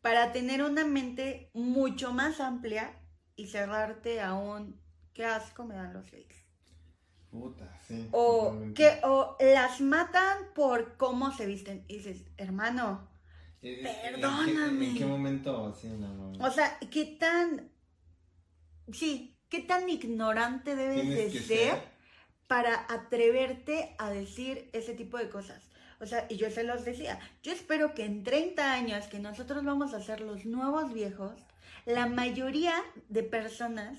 para 0.00 0.32
tener 0.32 0.62
una 0.62 0.84
mente 0.84 1.50
mucho 1.52 2.12
más 2.12 2.40
amplia 2.40 2.98
y 3.36 3.48
cerrarte 3.48 4.20
a 4.20 4.34
un, 4.34 4.80
qué 5.12 5.26
asco 5.26 5.64
me 5.64 5.74
dan 5.74 5.92
los 5.92 6.10
gays. 6.10 6.46
Puta, 7.30 7.78
sí. 7.86 8.08
O, 8.12 8.44
totalmente. 8.46 8.82
que, 8.82 9.00
o 9.04 9.36
las 9.40 9.80
matan 9.82 10.38
por 10.54 10.96
cómo 10.96 11.32
se 11.32 11.44
visten. 11.44 11.84
Y 11.86 11.98
dices, 11.98 12.24
hermano, 12.38 13.10
Eh, 13.60 13.72
eh, 13.72 13.78
¿en 13.80 13.84
qué- 13.84 14.10
Perdóname. 14.12 14.88
¿En 14.88 14.94
qué 14.96 15.04
momento? 15.04 15.74
Sí, 15.74 15.88
no, 15.88 16.08
no. 16.32 16.46
o 16.46 16.50
sea, 16.50 16.78
¿qué 16.90 17.04
tan... 17.20 17.70
Sí, 18.92 19.35
¿qué 19.48 19.60
tan 19.60 19.88
ignorante 19.88 20.76
debes 20.76 21.32
de 21.32 21.40
ser. 21.40 21.96
para 22.46 22.86
atreverte 22.88 23.94
a 23.98 24.10
decir 24.10 24.70
ese 24.72 24.94
tipo 24.94 25.18
de 25.18 25.28
cosas? 25.28 25.68
O 25.98 26.06
sea, 26.06 26.26
y 26.28 26.36
yo 26.36 26.50
se 26.50 26.62
los 26.62 26.84
decía, 26.84 27.18
yo 27.42 27.52
espero 27.52 27.94
que 27.94 28.04
en 28.04 28.22
30 28.22 28.72
años 28.72 29.06
que 29.06 29.18
nosotros 29.18 29.64
vamos 29.64 29.94
a 29.94 30.02
ser 30.02 30.20
los 30.20 30.44
nuevos 30.44 30.92
viejos, 30.92 31.32
la 31.86 32.06
mayoría 32.06 32.74
de 33.08 33.22
personas 33.22 33.98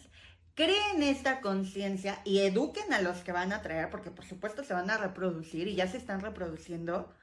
creen 0.54 1.04
esta 1.04 1.42
conciencia 1.42 2.20
y 2.26 2.40
eduquen 2.40 2.92
a 2.94 3.02
los 3.02 3.20
que 3.20 3.32
van 3.32 3.54
a 3.54 3.62
traer, 3.62 3.90
porque 3.90 4.12
por 4.12 4.26
supuesto 4.26 4.64
se 4.64 4.74
van 4.74 4.90
a 4.90 4.98
reproducir 4.98 5.68
y 5.68 5.76
ya 5.76 5.88
se 5.88 5.98
están 5.98 6.22
reproduciendo. 6.22 7.14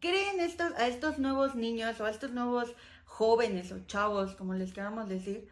Creen 0.00 0.40
estos, 0.40 0.72
a 0.74 0.88
estos 0.88 1.18
nuevos 1.18 1.54
niños 1.54 2.00
o 2.00 2.06
a 2.06 2.10
estos 2.10 2.32
nuevos 2.32 2.74
jóvenes 3.04 3.72
o 3.72 3.86
chavos, 3.86 4.34
como 4.34 4.54
les 4.54 4.72
queramos 4.72 5.08
decir, 5.08 5.48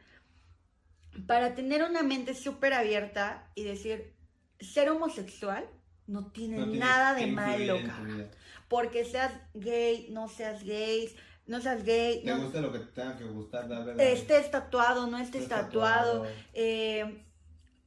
para 1.27 1.55
tener 1.55 1.83
una 1.83 2.03
mente 2.03 2.35
súper 2.35 2.73
abierta 2.73 3.51
y 3.55 3.65
decir, 3.65 4.15
ser 4.61 4.91
homosexual 4.91 5.65
no 6.07 6.27
tiene 6.33 6.59
No 6.59 6.67
nada 6.67 7.15
de 7.15 7.27
malo, 7.27 7.79
cabrón. 7.87 8.29
Porque 8.69 9.05
seas 9.05 9.33
gay, 9.55 10.09
no 10.11 10.29
seas 10.29 10.63
gay, 10.65 11.15
no 11.47 11.61
seas 11.61 11.85
gay, 11.85 12.23
Te 12.23 12.31
no 12.31 12.43
gusta 12.43 12.61
lo 12.61 12.73
que 12.73 12.79
te 12.81 12.93
tenga 12.93 13.17
que 13.17 13.25
gustar, 13.25 13.69
dale, 13.69 13.95
dale. 13.95 14.13
estés 14.13 14.51
tatuado, 14.51 15.07
no 15.07 15.19
estés 15.19 15.43
Estés 15.43 15.49
tatuado, 15.49 16.27
eh, 16.53 17.25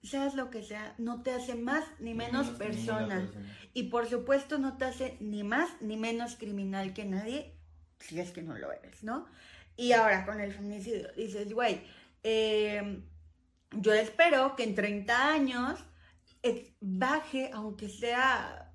seas 0.01 0.35
lo 0.35 0.49
que 0.49 0.63
sea, 0.63 0.95
no 0.97 1.21
te 1.21 1.31
hace 1.31 1.55
más 1.55 1.85
ni 1.99 2.13
menos 2.13 2.47
ninguna 2.47 2.57
persona. 2.65 3.31
Y 3.73 3.83
por 3.83 4.07
supuesto 4.07 4.57
no 4.57 4.77
te 4.77 4.85
hace 4.85 5.17
ni 5.19 5.43
más 5.43 5.69
ni 5.81 5.97
menos 5.97 6.35
criminal 6.35 6.93
que 6.93 7.05
nadie, 7.05 7.53
si 7.99 8.19
es 8.19 8.31
que 8.31 8.41
no 8.41 8.57
lo 8.57 8.71
eres, 8.71 9.03
¿no? 9.03 9.25
Y 9.77 9.93
ahora 9.93 10.25
con 10.25 10.39
el 10.41 10.53
feminicidio, 10.53 11.09
dices, 11.15 11.53
güey, 11.53 11.81
eh, 12.23 13.01
yo 13.79 13.93
espero 13.93 14.55
que 14.55 14.63
en 14.63 14.75
30 14.75 15.31
años 15.33 15.79
eh, 16.41 16.73
baje, 16.81 17.49
aunque 17.53 17.89
sea, 17.89 18.73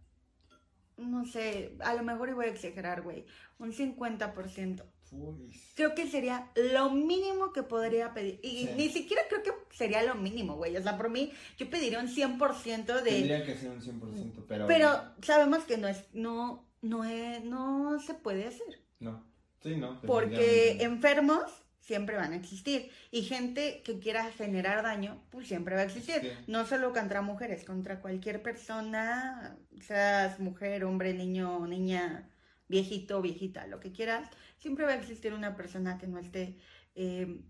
no 0.97 1.27
sé, 1.27 1.77
a 1.81 1.95
lo 1.95 2.03
mejor 2.03 2.29
y 2.29 2.33
voy 2.33 2.47
a 2.47 2.51
exagerar, 2.51 3.03
güey, 3.03 3.25
un 3.59 3.73
50%. 3.73 4.85
Uy, 5.11 5.59
Creo 5.75 5.95
que 5.95 6.07
sería 6.07 6.51
lo 6.55 6.91
mínimo 6.91 7.53
que 7.53 7.63
podría 7.63 8.13
pedir. 8.13 8.41
Y 8.43 8.67
Sí. 8.67 8.71
ni 8.77 8.89
siquiera 8.91 9.23
creo 9.29 9.43
que 9.43 9.53
sería 9.75 10.03
lo 10.03 10.15
mínimo, 10.15 10.57
güey. 10.57 10.77
O 10.77 10.83
sea, 10.83 10.99
por 10.99 11.09
mí, 11.09 11.33
yo 11.57 11.71
pediría 11.71 11.99
un 12.01 12.09
100% 12.09 13.03
de... 13.03 13.11
Tendría 13.11 13.45
que 13.45 13.57
ser 13.57 13.71
un 13.71 13.81
100%, 13.81 14.45
pero... 14.47 14.67
Pero 14.67 15.03
sabemos 15.23 15.65
que 15.65 15.79
no 15.79 15.89
es, 15.89 16.05
no, 16.13 16.69
no 16.83 17.05
es, 17.05 17.43
no 17.43 17.99
se 18.01 18.13
puede 18.15 18.47
hacer. 18.49 18.83
No, 19.01 19.25
sí, 19.63 19.77
no. 19.77 19.99
Porque 20.03 20.83
enfermos 20.83 21.45
siempre 21.89 22.17
van 22.17 22.35
a 22.35 22.37
existir. 22.37 22.91
Y 23.11 23.23
gente 23.23 23.83
que 23.83 23.99
quiera 23.99 24.31
generar 24.31 24.83
daño, 24.83 25.25
pues 25.31 25.49
siempre 25.49 25.75
va 25.75 25.81
a 25.81 25.85
existir. 25.85 26.21
Sí. 26.21 26.29
No 26.47 26.67
solo 26.67 26.93
contra 26.93 27.23
mujeres, 27.23 27.65
contra 27.65 28.03
cualquier 28.03 28.43
persona, 28.43 29.57
seas 29.81 30.39
mujer, 30.39 30.85
hombre, 30.85 31.15
niño, 31.15 31.67
niña, 31.67 32.29
viejito, 32.69 33.23
viejita, 33.23 33.67
lo 33.67 33.81
que 33.81 33.91
quieras, 33.93 34.29
siempre 34.59 34.85
va 34.85 34.93
a 34.93 34.97
existir 34.97 35.33
una 35.33 35.57
persona 35.57 35.97
que 35.97 36.07
no 36.07 36.19
esté 36.19 36.59
eh, 36.95 37.41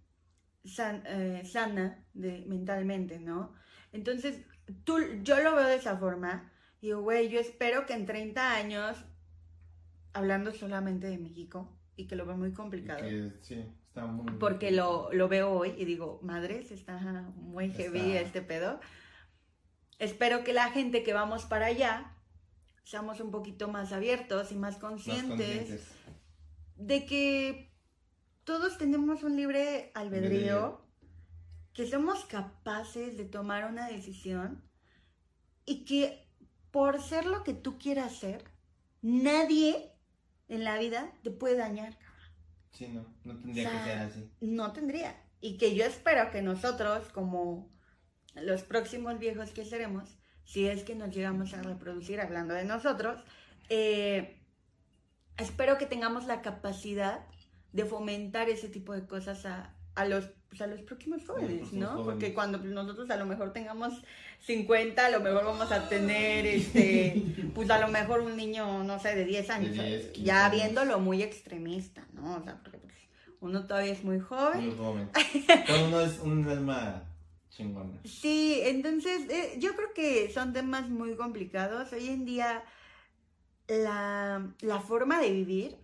san- 0.64 1.02
eh, 1.06 1.42
sana 1.44 2.06
de, 2.14 2.44
mentalmente, 2.46 3.18
¿no? 3.18 3.52
Entonces, 3.90 4.46
tú, 4.84 4.98
yo 5.24 5.40
lo 5.42 5.56
veo 5.56 5.66
de 5.66 5.74
esa 5.74 5.96
forma. 5.96 6.52
Digo, 6.80 7.00
güey, 7.02 7.28
yo 7.28 7.40
espero 7.40 7.86
que 7.86 7.94
en 7.94 8.06
30 8.06 8.54
años, 8.54 9.04
hablando 10.12 10.52
solamente 10.52 11.08
de 11.08 11.18
México, 11.18 11.76
y 11.96 12.06
que 12.06 12.14
lo 12.14 12.24
veo 12.24 12.36
muy 12.36 12.52
complicado, 12.52 13.00
Que, 13.00 13.32
sí, 13.40 13.64
está 14.00 14.06
muy... 14.10 14.32
porque 14.34 14.70
lo, 14.70 15.12
lo 15.12 15.28
veo 15.28 15.50
hoy 15.52 15.74
y 15.76 15.84
digo, 15.84 16.18
madres, 16.22 16.70
está 16.70 16.98
muy 17.36 17.70
heavy 17.72 17.98
Está- 18.12 18.20
este 18.20 18.42
pedo. 18.42 18.80
Espero 19.98 20.44
que 20.44 20.52
la 20.52 20.70
gente 20.70 21.02
que 21.02 21.12
vamos 21.12 21.44
para 21.44 21.66
allá 21.66 22.14
seamos 22.84 23.20
un 23.20 23.30
poquito 23.30 23.68
más 23.68 23.92
abiertos 23.92 24.52
y 24.52 24.54
más 24.54 24.74
Más 24.74 24.80
conscientes, 24.80 25.58
conscientes. 25.58 25.88
de 26.76 27.04
que 27.06 27.72
todos 28.44 28.78
tenemos 28.78 29.22
un 29.24 29.36
libre 29.36 29.90
albedrío, 29.94 30.56
Albedrío. 30.56 30.80
que 31.74 31.86
somos 31.86 32.24
capaces 32.24 33.16
de 33.18 33.24
tomar 33.24 33.66
una 33.70 33.88
decisión 33.88 34.62
y 35.66 35.84
que 35.84 36.26
por 36.70 37.02
ser 37.02 37.26
lo 37.26 37.42
que 37.44 37.52
tú 37.54 37.78
quieras 37.78 38.16
ser, 38.16 38.44
nadie 39.02 39.92
en 40.48 40.64
la 40.64 40.78
vida 40.78 41.12
te 41.22 41.30
puede 41.30 41.56
dañar. 41.56 41.98
Sí, 42.72 42.88
no, 42.88 43.06
no 43.24 43.38
tendría 43.38 43.68
O 43.68 43.70
sea, 43.70 43.84
que 43.84 43.90
ser 43.90 43.98
así. 43.98 44.30
No 44.40 44.72
tendría. 44.72 45.16
Y 45.40 45.56
que 45.56 45.74
yo 45.74 45.84
espero 45.84 46.30
que 46.30 46.42
nosotros, 46.42 47.08
como 47.08 47.70
los 48.34 48.62
próximos 48.62 49.18
viejos 49.18 49.50
que 49.50 49.64
seremos, 49.64 50.18
si 50.44 50.66
es 50.66 50.82
que 50.82 50.94
nos 50.94 51.14
llegamos 51.14 51.54
a 51.54 51.62
reproducir 51.62 52.20
hablando 52.20 52.54
de 52.54 52.64
nosotros, 52.64 53.22
eh, 53.68 54.40
espero 55.36 55.78
que 55.78 55.86
tengamos 55.86 56.26
la 56.26 56.42
capacidad 56.42 57.26
de 57.72 57.84
fomentar 57.84 58.48
ese 58.48 58.68
tipo 58.68 58.92
de 58.92 59.06
cosas 59.06 59.44
a, 59.44 59.74
a 59.94 60.04
los, 60.06 60.30
pues, 60.48 60.60
a 60.62 60.66
los 60.66 60.80
próximos 60.82 61.24
jóvenes, 61.26 61.72
¿no? 61.72 61.88
jóvenes. 61.88 62.04
Porque 62.04 62.34
cuando 62.34 62.58
pues, 62.58 62.70
nosotros 62.72 63.10
a 63.10 63.16
lo 63.16 63.26
mejor 63.26 63.52
tengamos 63.52 63.94
50, 64.40 65.06
a 65.06 65.10
lo 65.10 65.20
mejor 65.20 65.44
vamos 65.44 65.70
a 65.70 65.88
tener, 65.88 66.46
este, 66.46 67.22
pues 67.54 67.70
a 67.70 67.78
lo 67.78 67.88
mejor 67.88 68.20
un 68.20 68.36
niño, 68.36 68.84
no 68.84 68.98
sé, 68.98 69.14
de 69.14 69.24
10 69.24 69.50
años, 69.50 69.76
De 69.76 69.84
10, 69.84 70.06
15 70.08 70.22
ya 70.22 70.48
viéndolo 70.48 70.98
muy 71.00 71.22
extremista, 71.22 72.06
¿no? 72.14 72.36
O 72.36 72.42
sea, 72.42 72.58
porque 72.62 72.78
pues, 72.78 72.94
uno 73.40 73.66
todavía 73.66 73.92
es 73.92 74.04
muy 74.04 74.20
joven. 74.20 74.66
Muy 74.66 74.76
joven. 74.76 75.10
Uno 75.86 76.00
es 76.00 76.18
un 76.20 76.48
alma 76.48 77.04
chingona. 77.50 77.98
Sí, 78.04 78.60
entonces 78.64 79.28
eh, 79.30 79.58
yo 79.58 79.76
creo 79.76 79.92
que 79.94 80.30
son 80.32 80.52
temas 80.52 80.88
muy 80.88 81.14
complicados. 81.14 81.92
Hoy 81.92 82.08
en 82.08 82.24
día 82.24 82.64
la, 83.68 84.50
la 84.60 84.80
forma 84.80 85.20
de 85.20 85.30
vivir 85.30 85.76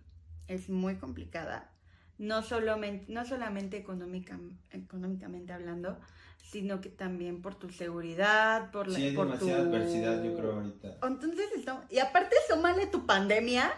es 0.48 0.68
muy 0.68 0.96
complicada. 0.96 1.70
No 2.18 2.42
solamente, 2.42 3.12
no 3.12 3.24
solamente 3.24 3.76
económica, 3.76 4.38
económicamente 4.70 5.52
hablando, 5.52 5.98
sino 6.42 6.80
que 6.80 6.88
también 6.88 7.42
por 7.42 7.56
tu 7.56 7.70
seguridad, 7.70 8.70
por 8.70 8.86
la 8.88 8.96
Sí, 8.96 9.04
hay 9.06 9.14
por 9.16 9.26
demasiada 9.26 9.62
tu- 9.64 9.68
adversidad, 9.68 10.22
yo 10.22 10.36
creo, 10.36 10.52
ahorita. 10.52 10.98
Entonces, 11.06 11.46
estamos- 11.56 11.84
y 11.90 11.98
aparte 11.98 12.36
súmale 12.48 12.86
tu 12.86 13.04
pandemia, 13.06 13.72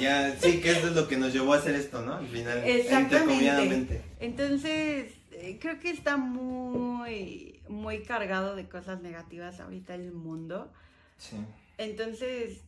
ya, 0.00 0.34
sí, 0.40 0.60
que 0.62 0.70
eso 0.70 0.88
es 0.88 0.94
lo 0.94 1.06
que 1.08 1.18
nos 1.18 1.32
llevó 1.34 1.52
a 1.52 1.58
hacer 1.58 1.74
esto, 1.74 2.00
¿no? 2.00 2.14
Al 2.14 2.26
final, 2.26 2.62
Exactamente. 2.64 4.02
Entonces, 4.18 5.12
eh, 5.32 5.58
creo 5.60 5.78
que 5.78 5.90
está 5.90 6.16
muy, 6.16 7.60
muy 7.68 8.02
cargado 8.02 8.56
de 8.56 8.66
cosas 8.66 9.02
negativas 9.02 9.60
ahorita 9.60 9.94
el 9.94 10.12
mundo. 10.12 10.72
Sí. 11.18 11.36
Entonces, 11.76 12.62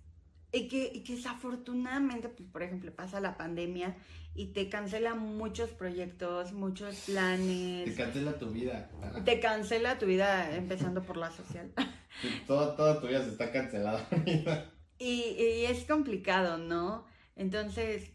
y 0.53 0.69
que, 0.69 0.91
y 0.95 1.03
que 1.03 1.17
desafortunadamente, 1.17 2.29
pues, 2.29 2.49
por 2.49 2.63
ejemplo, 2.63 2.93
pasa 2.95 3.21
la 3.21 3.37
pandemia 3.37 3.97
y 4.35 4.53
te 4.53 4.69
cancela 4.69 5.15
muchos 5.15 5.71
proyectos, 5.71 6.53
muchos 6.53 6.97
Te 7.07 7.13
planes, 7.13 7.97
cancela 7.97 8.39
tu 8.39 8.51
vida. 8.51 8.91
Te 9.25 9.41
cancela 9.41 9.99
tu 9.99 10.07
vida 10.07 10.55
empezando 10.57 11.03
por 11.03 11.17
la 11.17 11.31
social. 11.31 11.73
Toda, 12.47 12.75
toda 12.75 13.01
tu 13.01 13.07
vida 13.07 13.23
se 13.23 13.31
está 13.31 13.53
cancelada. 13.53 14.07
Y, 15.01 15.37
y 15.39 15.65
es 15.67 15.85
complicado, 15.85 16.59
¿no? 16.59 17.07
Entonces, 17.37 18.11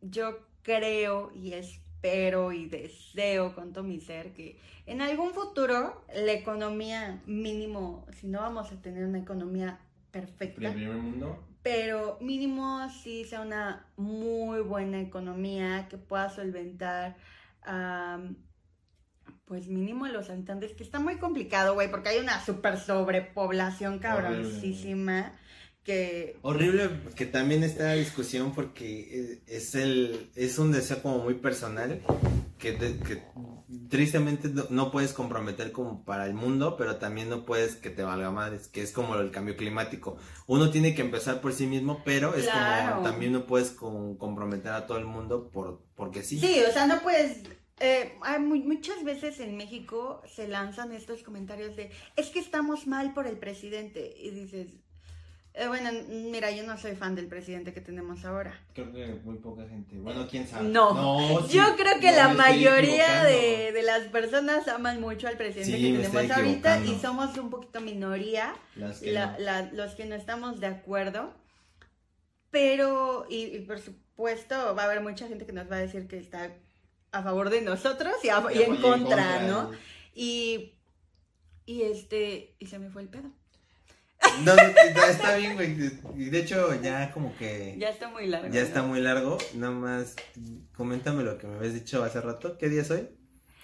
yo 0.00 0.40
creo 0.62 1.30
y 1.32 1.52
espero 1.52 2.50
y 2.50 2.66
deseo 2.66 3.54
con 3.54 3.72
todo 3.72 3.84
mi 3.84 4.00
ser 4.00 4.32
que 4.32 4.58
en 4.86 5.00
algún 5.02 5.32
futuro 5.34 6.04
la 6.12 6.32
economía 6.32 7.22
mínimo, 7.26 8.06
si 8.12 8.26
no 8.26 8.40
vamos 8.40 8.72
a 8.72 8.82
tener 8.82 9.04
una 9.04 9.18
economía 9.18 9.78
perfecta, 10.10 10.72
Primer 10.72 10.96
mundo. 10.96 11.44
Pero 11.66 12.16
mínimo 12.20 12.88
sí 13.02 13.24
sea 13.24 13.40
una 13.40 13.84
muy 13.96 14.60
buena 14.60 15.00
economía 15.00 15.88
que 15.90 15.98
pueda 15.98 16.30
solventar, 16.30 17.16
pues 19.46 19.66
mínimo 19.66 20.06
los 20.06 20.30
habitantes, 20.30 20.74
que 20.74 20.84
está 20.84 21.00
muy 21.00 21.16
complicado, 21.16 21.74
güey, 21.74 21.90
porque 21.90 22.10
hay 22.10 22.18
una 22.20 22.40
super 22.40 22.78
sobrepoblación 22.78 23.98
cabroncísima 23.98 25.32
que... 25.82 26.38
Horrible 26.42 26.88
que 27.16 27.26
también 27.26 27.64
está 27.64 27.86
la 27.86 27.94
discusión 27.94 28.54
porque 28.54 29.00
eh, 29.00 29.42
es 29.48 29.74
el 29.74 30.30
es 30.36 30.60
un 30.60 30.70
deseo 30.70 31.02
como 31.02 31.18
muy 31.18 31.34
personal 31.34 32.00
que, 32.58 32.72
te- 32.72 32.98
que 32.98 33.22
tristemente 33.88 34.48
no, 34.48 34.64
no 34.70 34.90
puedes 34.90 35.12
comprometer 35.12 35.72
como 35.72 36.04
para 36.04 36.26
el 36.26 36.34
mundo, 36.34 36.76
pero 36.76 36.96
también 36.96 37.28
no 37.28 37.44
puedes 37.44 37.76
que 37.76 37.90
te 37.90 38.02
valga 38.02 38.30
madres, 38.30 38.68
que 38.68 38.82
es 38.82 38.92
como 38.92 39.14
el 39.16 39.30
cambio 39.30 39.56
climático. 39.56 40.16
Uno 40.46 40.70
tiene 40.70 40.94
que 40.94 41.02
empezar 41.02 41.40
por 41.40 41.52
sí 41.52 41.66
mismo, 41.66 42.02
pero 42.04 42.34
es 42.34 42.46
Claro. 42.46 42.96
como 42.96 43.08
también 43.08 43.32
no 43.32 43.46
puedes 43.46 43.70
con- 43.70 44.16
comprometer 44.16 44.72
a 44.72 44.86
todo 44.86 44.98
el 44.98 45.04
mundo 45.04 45.50
por 45.50 45.80
porque 45.94 46.22
sí. 46.22 46.38
Sí, 46.38 46.60
o 46.68 46.72
sea, 46.72 46.86
no 46.86 47.00
puedes... 47.02 47.42
eh, 47.80 48.14
hay 48.22 48.40
mu- 48.40 48.56
muchas 48.64 49.02
veces 49.04 49.40
en 49.40 49.56
México 49.56 50.22
se 50.34 50.48
lanzan 50.48 50.92
estos 50.92 51.22
comentarios 51.22 51.76
de 51.76 51.90
es 52.16 52.28
que 52.30 52.38
estamos 52.38 52.86
mal 52.86 53.12
por 53.14 53.26
el 53.26 53.36
presidente 53.38 54.14
y 54.18 54.30
dices 54.30 54.68
eh, 55.58 55.66
bueno 55.68 55.90
mira 56.30 56.50
yo 56.50 56.62
no 56.64 56.76
soy 56.76 56.94
fan 56.94 57.14
del 57.14 57.26
presidente 57.28 57.72
que 57.72 57.80
tenemos 57.80 58.24
ahora 58.24 58.52
Creo 58.74 58.92
que 58.92 59.06
muy 59.24 59.36
poca 59.38 59.66
gente. 59.68 59.96
Bueno, 59.96 60.26
quién 60.30 60.46
sabe. 60.46 60.68
No, 60.68 61.42
sí. 61.48 61.56
yo 61.56 61.74
creo 61.76 61.98
que 61.98 62.10
No, 62.10 62.16
la 62.16 62.28
mayoría 62.34 63.24
de, 63.24 63.72
de 63.72 63.82
las 63.82 64.02
personas 64.08 64.68
aman 64.68 65.00
mucho 65.00 65.28
al 65.28 65.36
presidente 65.38 65.76
Sí, 65.78 65.92
que 65.92 65.98
tenemos 66.08 66.30
ahorita 66.36 66.84
y 66.84 66.98
somos 66.98 67.36
un 67.38 67.48
poquito 67.50 67.80
minoría 67.80 68.54
Las 68.76 69.00
que 69.00 69.12
la- 69.12 69.32
no. 69.32 69.38
la- 69.38 69.62
los 69.72 69.94
que 69.94 70.04
no 70.04 70.14
estamos 70.14 70.60
de 70.60 70.66
acuerdo. 70.66 71.32
Pero, 72.50 73.26
y, 73.28 73.44
y 73.56 73.58
por 73.60 73.78
supuesto, 73.80 74.74
va 74.74 74.82
a 74.82 74.84
haber 74.86 75.00
mucha 75.02 75.28
gente 75.28 75.46
que 75.46 75.52
nos 75.52 75.70
va 75.70 75.76
a 75.76 75.80
decir 75.80 76.06
que 76.06 76.16
está 76.18 76.52
a 77.12 77.22
favor 77.22 77.50
de 77.50 77.60
nosotros 77.60 78.14
y, 78.22 78.28
a- 78.28 78.44
y 78.54 78.62
en 78.62 78.76
contra, 78.76 79.42
¿no? 79.42 79.72
Y, 80.14 80.72
y 81.66 81.82
este, 81.82 82.54
y 82.58 82.66
se 82.66 82.78
me 82.78 82.90
fue 82.90 83.02
el 83.02 83.08
pedo. 83.08 83.30
No, 84.44 84.54
no, 84.54 84.62
no, 84.94 85.04
está 85.06 85.36
bien, 85.36 85.54
güey. 85.54 85.76
Y 86.16 86.30
De 86.30 86.38
hecho, 86.40 86.80
ya 86.82 87.10
como 87.12 87.34
que 87.36 87.74
Ya 87.78 87.88
está 87.90 88.08
muy 88.08 88.26
largo. 88.26 88.48
ya 88.48 88.60
¿no? 88.60 88.66
está 88.66 88.82
muy 88.82 89.00
largo. 89.00 89.38
Nada 89.54 89.72
más, 89.72 90.14
coméntame 90.76 91.22
lo 91.22 91.38
que 91.38 91.46
me 91.46 91.56
habías 91.56 91.74
dicho 91.74 92.02
hace 92.04 92.20
rato. 92.20 92.58
¿Qué 92.58 92.68
día 92.68 92.82
es 92.82 92.90
hoy? 92.90 93.08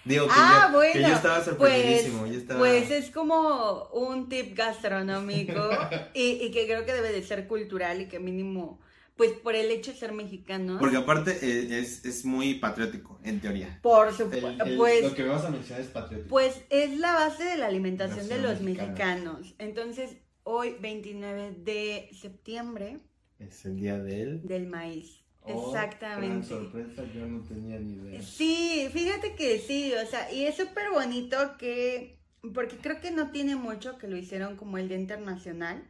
Digo 0.05 0.25
que, 0.27 0.33
Ah, 0.35 0.69
yo, 0.73 0.81
que 0.81 0.87
bueno, 0.93 1.07
yo 1.09 1.15
estaba 1.15 1.43
sorprendidísimo. 1.43 2.27
yo 2.27 2.33
estaba... 2.37 2.59
Pues 2.59 2.91
es 2.91 3.09
como 3.11 3.83
un 3.93 4.27
tip 4.29 4.55
gastronómico 4.57 5.69
y, 6.13 6.43
y 6.43 6.51
que 6.51 6.65
creo 6.65 6.85
que 6.85 6.93
debe 6.93 7.11
de 7.13 7.23
ser 7.23 7.47
cultural 7.47 8.01
y 8.01 8.07
que 8.09 8.19
mínimo, 8.19 8.81
pues 9.15 9.31
por 9.31 9.55
el 9.55 9.71
hecho 9.71 9.91
de 9.93 9.97
ser 9.97 10.11
mexicanos, 10.11 10.77
Porque 10.79 10.97
aparte 10.97 11.31
eh, 11.41 11.79
es, 11.79 12.03
es 12.03 12.25
muy 12.25 12.55
patriótico, 12.55 13.19
en 13.23 13.39
teoría. 13.39 13.79
por 13.81 14.11
supuesto, 14.13 14.65
pues, 14.75 15.03
lo 15.03 15.13
que 15.15 15.23
vamos 15.23 15.45
a 15.45 15.49
mencionar 15.51 15.81
es 15.83 15.89
patriótico. 15.89 16.29
pues 16.29 16.61
es 16.69 16.97
la 16.99 17.13
base 17.13 17.43
de 17.45 17.57
la 17.57 17.67
alimentación 17.67 18.27
de 18.27 18.39
los 18.39 18.59
mexicana. 18.59 18.89
mexicanos. 18.89 19.55
Entonces, 19.57 20.17
hoy 20.43 20.75
29 20.79 21.55
de 21.59 22.09
septiembre 22.19 22.99
Es 23.39 23.65
el 23.65 23.75
día 23.77 23.97
de 23.99 24.21
él. 24.21 24.41
del 24.47 24.67
maíz. 24.67 25.19
Oh, 25.45 25.67
Exactamente. 25.75 26.47
sorpresa, 26.47 27.03
yo 27.13 27.25
no 27.27 27.41
tenía 27.43 27.77
ni 27.79 27.93
idea. 27.93 28.21
Sí, 28.21 28.87
fíjate 28.93 29.35
que 29.35 29.59
sí, 29.59 29.91
o 29.93 30.05
sea, 30.07 30.31
y 30.31 30.45
es 30.45 30.55
súper 30.55 30.89
bonito 30.91 31.35
que, 31.57 32.19
porque 32.53 32.77
creo 32.77 33.01
que 33.01 33.11
no 33.11 33.31
tiene 33.31 33.55
mucho 33.57 33.97
que 33.97 34.07
lo 34.07 34.15
hicieron 34.15 34.55
como 34.55 34.77
el 34.77 34.87
Día 34.87 34.97
Internacional. 34.97 35.83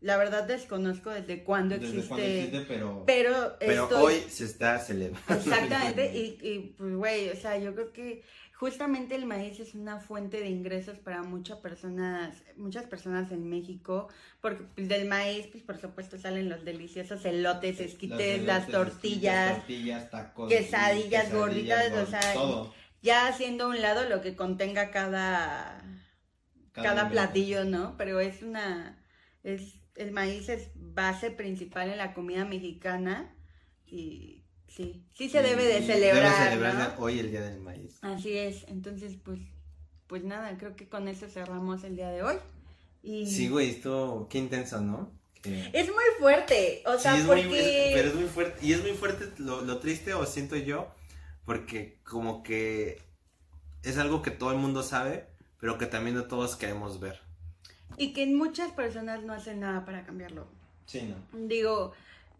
La 0.00 0.16
verdad 0.18 0.44
desconozco 0.46 1.10
desde 1.10 1.42
cuándo 1.44 1.74
Desde 1.76 1.88
existe, 1.88 2.08
cuando 2.08 2.26
existe, 2.26 2.60
pero... 2.68 3.02
pero, 3.06 3.56
Pero 3.58 3.82
estoy- 3.84 4.02
hoy 4.04 4.20
se 4.28 4.44
está 4.44 4.78
celebrando. 4.78 5.34
Exactamente, 5.34 6.12
y, 6.14 6.38
y 6.46 6.58
pues 6.76 6.94
güey, 6.94 7.30
o 7.30 7.36
sea, 7.36 7.58
yo 7.58 7.74
creo 7.74 7.92
que 7.92 8.22
justamente 8.54 9.14
el 9.16 9.26
maíz 9.26 9.58
es 9.58 9.74
una 9.74 9.98
fuente 9.98 10.38
de 10.38 10.48
ingresos 10.48 10.98
para 10.98 11.22
muchas 11.22 11.58
personas, 11.58 12.42
muchas 12.56 12.84
personas 12.84 13.32
en 13.32 13.48
México, 13.48 14.08
porque 14.40 14.64
pues, 14.74 14.88
del 14.88 15.08
maíz, 15.08 15.48
pues 15.48 15.62
por 15.64 15.78
supuesto 15.78 16.18
salen 16.18 16.48
los 16.48 16.64
deliciosos 16.64 17.24
elotes, 17.24 17.80
esquites, 17.80 18.44
las 18.44 18.68
tortillas, 18.68 19.58
esquites, 19.58 19.66
tortillas, 19.66 20.10
tacos, 20.10 20.48
quesadillas, 20.48 21.32
gorditas, 21.32 21.92
o 21.92 22.06
sea, 22.06 22.32
todo. 22.32 22.74
ya 23.02 23.26
haciendo 23.26 23.64
a 23.64 23.68
un 23.68 23.82
lado 23.82 24.08
lo 24.08 24.22
que 24.22 24.36
contenga 24.36 24.90
cada, 24.90 25.82
cada, 26.72 26.90
alimento. 26.90 27.10
platillo, 27.10 27.64
¿no? 27.64 27.96
Pero 27.96 28.20
es 28.20 28.42
una, 28.42 29.02
es, 29.42 29.74
el 29.96 30.12
maíz 30.12 30.48
es 30.48 30.70
base 30.74 31.32
principal 31.32 31.90
en 31.90 31.98
la 31.98 32.14
comida 32.14 32.44
mexicana 32.44 33.34
y 33.84 34.44
sí, 34.74 35.02
sí 35.14 35.28
se 35.28 35.42
debe 35.42 35.64
de 35.64 35.82
celebrar, 35.82 36.22
Debe 36.24 36.50
celebrarse 36.50 36.96
¿no? 36.96 37.02
hoy 37.04 37.18
el 37.20 37.30
día 37.30 37.42
del 37.42 37.60
maíz. 37.60 37.98
Así 38.02 38.36
es, 38.36 38.64
entonces 38.68 39.16
pues, 39.22 39.38
pues 40.06 40.24
nada, 40.24 40.56
creo 40.58 40.74
que 40.76 40.88
con 40.88 41.08
eso 41.08 41.28
cerramos 41.28 41.84
el 41.84 41.96
día 41.96 42.10
de 42.10 42.22
hoy. 42.22 42.36
Y 43.02 43.26
Sí, 43.26 43.48
güey, 43.48 43.70
esto, 43.70 44.26
qué 44.30 44.38
intenso, 44.38 44.80
¿no? 44.80 45.10
Que- 45.42 45.70
es 45.74 45.88
muy 45.88 46.04
fuerte, 46.18 46.82
o 46.86 46.98
sea, 46.98 47.12
sí, 47.14 47.20
es 47.20 47.26
muy, 47.26 47.42
porque... 47.42 47.88
es- 47.90 47.94
pero 47.94 48.08
es 48.08 48.14
muy 48.14 48.24
fuerte. 48.28 48.66
Y 48.66 48.72
es 48.72 48.80
muy 48.82 48.92
fuerte 48.92 49.30
lo, 49.38 49.60
lo 49.60 49.78
triste, 49.78 50.14
o 50.14 50.24
siento 50.24 50.56
yo, 50.56 50.88
porque 51.44 51.98
como 52.04 52.42
que 52.42 53.02
es 53.82 53.98
algo 53.98 54.22
que 54.22 54.30
todo 54.30 54.52
el 54.52 54.58
mundo 54.58 54.82
sabe, 54.82 55.26
pero 55.60 55.76
que 55.76 55.84
también 55.86 56.16
no 56.16 56.24
todos 56.24 56.56
queremos 56.56 56.98
ver. 57.00 57.20
Y 57.98 58.12
que 58.14 58.26
muchas 58.26 58.72
personas 58.72 59.22
no 59.22 59.34
hacen 59.34 59.60
nada 59.60 59.84
para 59.84 60.04
cambiarlo. 60.04 60.46
Sí, 60.86 61.02
no. 61.02 61.46
Digo, 61.46 61.92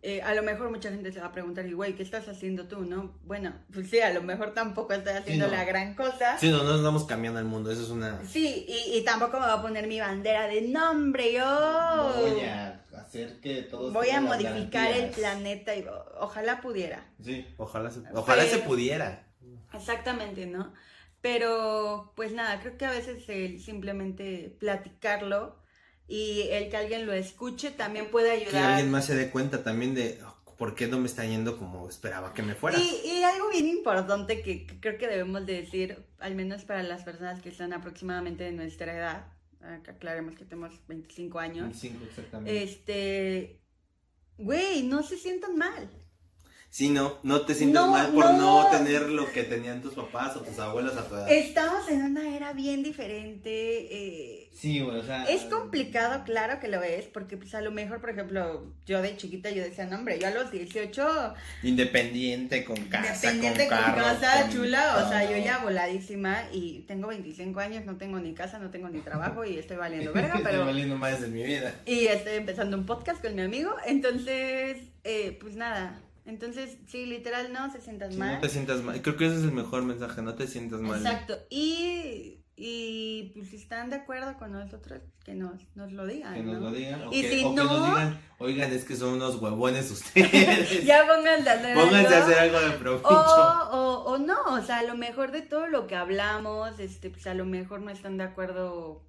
eh, 0.07 0.21
a 0.21 0.35
lo 0.35 0.43
mejor 0.43 0.69
mucha 0.69 0.91
gente 0.91 1.11
se 1.11 1.21
va 1.21 1.29
a 1.29 1.33
preguntar, 1.33 1.65
y 1.65 1.73
güey, 1.73 1.95
¿qué 1.95 2.03
estás 2.03 2.29
haciendo 2.29 2.69
tú, 2.69 2.81
no? 2.81 3.15
Bueno, 3.25 3.55
pues 3.73 3.89
sí, 3.89 4.01
a 4.01 4.13
lo 4.13 4.23
mejor 4.23 4.53
tampoco 4.53 4.93
estoy 4.93 5.15
haciendo 5.15 5.47
no. 5.47 5.53
la 5.53 5.65
gran 5.65 5.95
cosa. 5.95 6.37
Sí, 6.39 6.51
no, 6.51 6.63
no 6.63 6.77
estamos 6.77 7.05
cambiando 7.05 7.41
el 7.41 7.47
mundo, 7.47 7.73
eso 7.73 7.85
es 7.85 7.89
una... 7.89 8.23
Sí, 8.27 8.67
y, 8.69 8.99
y 8.99 9.03
tampoco 9.03 9.41
me 9.41 9.47
va 9.47 9.55
a 9.55 9.63
poner 9.63 9.87
mi 9.87 9.99
bandera 9.99 10.47
de 10.47 10.61
nombre, 10.61 11.33
yo 11.33 12.13
Voy 12.21 12.41
a 12.43 12.83
hacer 12.99 13.41
que 13.41 13.63
todos 13.63 13.95
voy 13.95 14.11
a 14.11 14.21
modificar 14.21 14.93
el 14.93 15.09
planeta 15.09 15.75
y 15.75 15.87
ojalá 16.21 16.61
pudiera. 16.61 17.07
Sí. 17.23 17.47
Ojalá 17.57 17.91
se, 17.91 18.01
ojalá 18.13 18.45
se 18.45 18.59
pudiera. 18.59 19.27
Exactamente, 19.73 20.45
¿no? 20.45 20.75
Pero, 21.23 22.13
pues 22.15 22.33
nada, 22.33 22.61
creo 22.61 22.77
que 22.77 22.85
a 22.85 22.91
veces 22.91 23.27
el 23.31 23.59
simplemente 23.59 24.55
platicarlo 24.61 25.64
y 26.07 26.43
el 26.51 26.69
que 26.71 26.77
alguien 26.77 27.07
lo 27.07 27.13
escuche 27.13 27.71
también 27.71 28.11
puede 28.11 28.39
Que 28.39 28.47
ayudar. 28.47 28.73
alguien 28.73 28.91
más 28.91 29.07
se 29.07 29.15
dé 29.15 29.31
cuenta 29.31 29.63
también 29.65 29.95
de 29.95 30.21
oh, 30.25 30.55
por 30.57 30.75
qué 30.75 30.87
no 30.87 30.99
me 30.99 31.07
está 31.07 31.25
yendo 31.25 31.57
como 31.59 31.89
esperaba 31.89 32.35
que 32.35 32.43
me 32.43 32.55
fuera. 32.55 32.79
Y, 32.79 33.01
y 33.05 33.23
algo 33.23 33.49
bien 33.51 33.67
importante 33.67 34.43
que, 34.43 34.67
que 34.67 34.81
creo 34.81 34.99
que 34.99 35.09
debemos 35.09 35.47
de 35.47 35.55
decir, 35.63 36.05
al 36.19 36.35
menos 36.35 36.65
para 36.65 36.83
las 36.83 37.03
personas 37.03 37.41
que 37.41 37.49
están 37.49 37.73
aproximadamente 37.73 38.45
de 38.45 38.53
nuestra 38.53 38.95
edad, 38.97 39.27
acá 39.61 39.93
aclaremos 39.93 40.35
que 40.37 40.45
tenemos 40.45 40.75
25 40.87 41.39
años, 41.39 41.77
Cinco 41.79 42.05
exactamente. 42.05 42.63
este, 42.63 43.61
güey, 44.37 44.83
no 44.83 45.03
se 45.03 45.17
sientan 45.17 45.57
mal. 45.57 45.89
Sí, 46.75 46.91
no, 46.91 47.19
no 47.23 47.43
te 47.43 47.55
sientas 47.55 47.85
No, 47.87 47.93
mal 47.93 48.09
por 48.09 48.25
no. 48.33 48.65
no. 48.65 48.71
tener 48.77 49.03
lo 49.03 49.31
que 49.31 49.45
tenían 49.45 49.81
tus 49.81 49.95
papás 49.95 50.35
o 50.35 50.41
tus 50.41 50.59
abuelos 50.59 50.97
a 50.97 51.07
tu 51.07 51.15
edad. 51.15 51.31
Estamos 51.31 51.89
en 51.89 52.03
una 52.03 52.35
era 52.35 52.53
bien 52.53 52.83
diferente. 52.83 53.49
eh, 53.53 54.51
Sí, 54.53 54.81
güey, 54.81 54.99
o 54.99 55.05
sea... 55.05 55.23
Es 55.27 55.43
complicado, 55.43 56.25
claro 56.25 56.59
que 56.59 56.67
lo 56.67 56.83
es, 56.83 57.05
porque 57.05 57.37
pues 57.37 57.55
a 57.55 57.61
lo 57.61 57.71
mejor, 57.71 58.01
por 58.01 58.11
ejemplo, 58.11 58.73
yo 58.87 59.01
de 59.03 59.17
chiquita 59.17 59.51
yo 59.51 59.63
decía, 59.63 59.87
no 59.87 59.99
hombre, 59.99 60.19
yo 60.19 60.27
a 60.27 60.31
los 60.31 60.51
18 60.51 61.35
Independiente, 61.63 62.65
con 62.65 62.77
casa, 62.87 63.07
Independiente 63.33 63.69
con 63.69 63.77
con, 63.79 63.87
carro. 63.87 64.03
casa 64.03 64.41
con 64.43 64.51
chula, 64.51 65.05
o 65.05 65.09
sea, 65.09 65.31
yo 65.31 65.45
ya 65.45 65.59
voladísima 65.59 66.43
y 66.53 66.81
tengo 66.89 67.07
25 67.07 67.61
años, 67.61 67.85
no 67.85 67.99
tengo 67.99 68.19
ni 68.19 68.35
casa, 68.35 68.59
no 68.59 68.71
tengo 68.71 68.89
ni 68.89 68.99
trabajo 68.99 69.45
y 69.45 69.59
estoy 69.59 69.77
valiendo 69.77 70.13
verga, 70.13 70.29
Estoy 70.39 70.45
pero... 70.51 70.65
valiendo 70.65 70.97
más 70.97 71.21
de 71.21 71.29
mi 71.29 71.45
vida. 71.45 71.73
Y 71.87 72.07
estoy 72.07 72.35
empezando 72.35 72.77
un 72.77 72.85
podcast 72.85 73.23
con 73.23 73.33
mi 73.37 73.43
amigo, 73.43 73.71
entonces, 73.87 74.79
eh, 75.05 75.39
pues 75.41 75.55
nada, 75.55 76.01
entonces, 76.27 76.79
sí, 76.89 77.07
literal, 77.07 77.53
no 77.53 77.71
se 77.73 77.81
sientan 77.81 78.13
Sí, 78.13 78.19
mal. 78.19 78.35
no 78.35 78.41
te 78.41 78.49
sientas 78.49 78.83
mal. 78.83 79.01
Creo 79.03 79.17
que 79.17 79.27
ese 79.27 79.37
es 79.37 79.43
el 79.45 79.53
mejor 79.53 79.83
mensaje, 79.83 80.23
no 80.23 80.35
te 80.35 80.47
sientas 80.47 80.81
mal. 80.81 80.99
Exacto, 81.05 81.37
y, 81.51 82.41
y 82.57 83.33
pues 83.35 83.49
si 83.51 83.57
están 83.57 83.91
de 83.91 83.97
acuerdo 83.97 84.37
con 84.39 84.53
nosotros, 84.53 85.01
que 85.25 85.35
nos, 85.35 85.61
nos 85.75 85.93
lo 85.93 86.07
digan, 86.07 86.35
Que 86.35 86.43
nos 86.43 86.55
¿no? 86.61 86.71
lo 86.71 86.71
digan. 86.73 87.03
O, 87.09 87.13
Y 87.13 87.23
que, 87.23 87.31
si 87.31 87.45
o 87.45 87.51
que 87.51 87.57
no- 87.57 87.65
nos 87.65 87.87
digan, 87.89 88.21
Oigan, 88.39 88.73
es 88.73 88.85
que 88.85 88.95
son 88.97 89.15
unos 89.15 89.37
huevones 89.37 89.91
ustedes. 89.91 90.85
Ya 90.85 91.07
pónganse 91.07 91.49
a 91.49 91.53
hacer 91.55 91.75
Pónganse 91.75 92.15
a 92.15 92.19
algo. 92.19 92.27
hacer 92.31 92.39
algo 92.39 92.61
de 92.61 92.71
provecho. 92.79 93.09
O, 93.09 93.71
o, 93.71 94.05
o 94.13 94.19
no, 94.19 94.37
o 94.51 94.61
sea, 94.63 94.81
a 94.81 94.83
lo 94.83 94.97
mejor 94.97 95.31
de 95.33 95.41
todo 95.43 95.67
lo 95.69 95.87
que 95.87 95.95
hablamos, 95.97 96.79
este, 96.79 97.11
pues 97.11 97.27
a 97.27 97.35
lo 97.35 97.45
mejor 97.47 97.81
no 97.81 97.91
están 97.91 98.19
de 98.19 98.25
acuerdo 98.25 99.03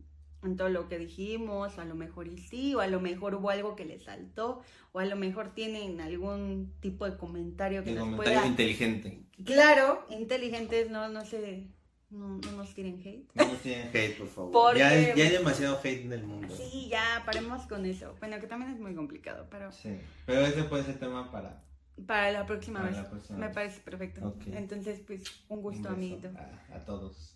en 0.44 0.56
todo 0.56 0.70
lo 0.70 0.88
que 0.88 0.98
dijimos, 1.00 1.78
o 1.78 1.82
a 1.82 1.86
lo 1.86 1.96
mejor 1.96 2.28
y 2.28 2.38
sí, 2.38 2.76
o 2.76 2.80
a 2.82 2.88
lo 2.88 3.00
mejor 3.00 3.36
hubo 3.36 3.50
algo 3.50 3.76
que 3.76 3.86
les 3.86 4.04
saltó, 4.04 4.62
o 4.92 5.00
a 5.00 5.06
lo 5.06 5.16
mejor 5.16 5.54
tienen 5.56 6.00
algún 6.02 6.74
tipo 6.82 7.10
de 7.10 7.18
comentario 7.18 7.84
que 7.84 7.92
De 7.92 7.96
nos 7.96 8.06
Comentario 8.10 8.34
pueda... 8.40 8.48
inteligente. 8.48 9.24
Claro, 9.44 10.06
inteligentes, 10.10 10.90
no, 10.92 11.10
no 11.10 11.26
sé, 11.26 11.68
no, 12.12 12.38
no 12.38 12.52
nos 12.52 12.74
tiren 12.76 13.02
hate. 13.04 13.28
No 13.34 13.48
nos 13.48 13.58
tienen 13.60 13.88
Hate, 13.90 14.18
por 14.18 14.28
favor. 14.28 14.52
Porque- 14.52 14.80
Ya, 14.80 14.90
hay- 14.90 15.14
ya 15.16 15.24
hay 15.26 15.30
demasiado 15.32 15.80
hate 15.84 16.06
en 16.06 16.14
el 16.14 16.24
mundo. 16.24 16.56
Sí, 16.56 16.88
ya, 16.90 17.24
paremos 17.26 17.66
con 17.68 17.86
eso. 17.86 18.16
Bueno, 18.20 18.40
que 18.40 18.48
también 18.48 18.72
es 18.72 18.80
muy 18.80 18.94
complicado, 18.96 19.48
pero 19.50 19.72
Sí. 19.72 19.98
Pero 20.26 20.42
ese 20.46 20.64
puede 20.66 20.84
ser 20.84 21.00
tema 21.00 21.32
para... 21.32 21.64
para 22.06 22.32
la 22.32 22.46
próxima 22.46 22.80
Para 22.80 22.92
vez. 22.92 23.02
la 23.04 23.10
próxima 23.10 23.40
Me 23.40 23.46
vez. 23.48 23.56
parece 23.56 23.82
perfecto. 23.82 24.28
Ok. 24.28 24.44
Entonces, 24.54 25.02
pues, 25.06 25.24
un 25.50 25.62
gusto, 25.62 25.90
un 25.90 25.96
amiguito. 25.96 26.30
A, 26.38 26.76
a 26.76 26.86
todos. 26.86 27.35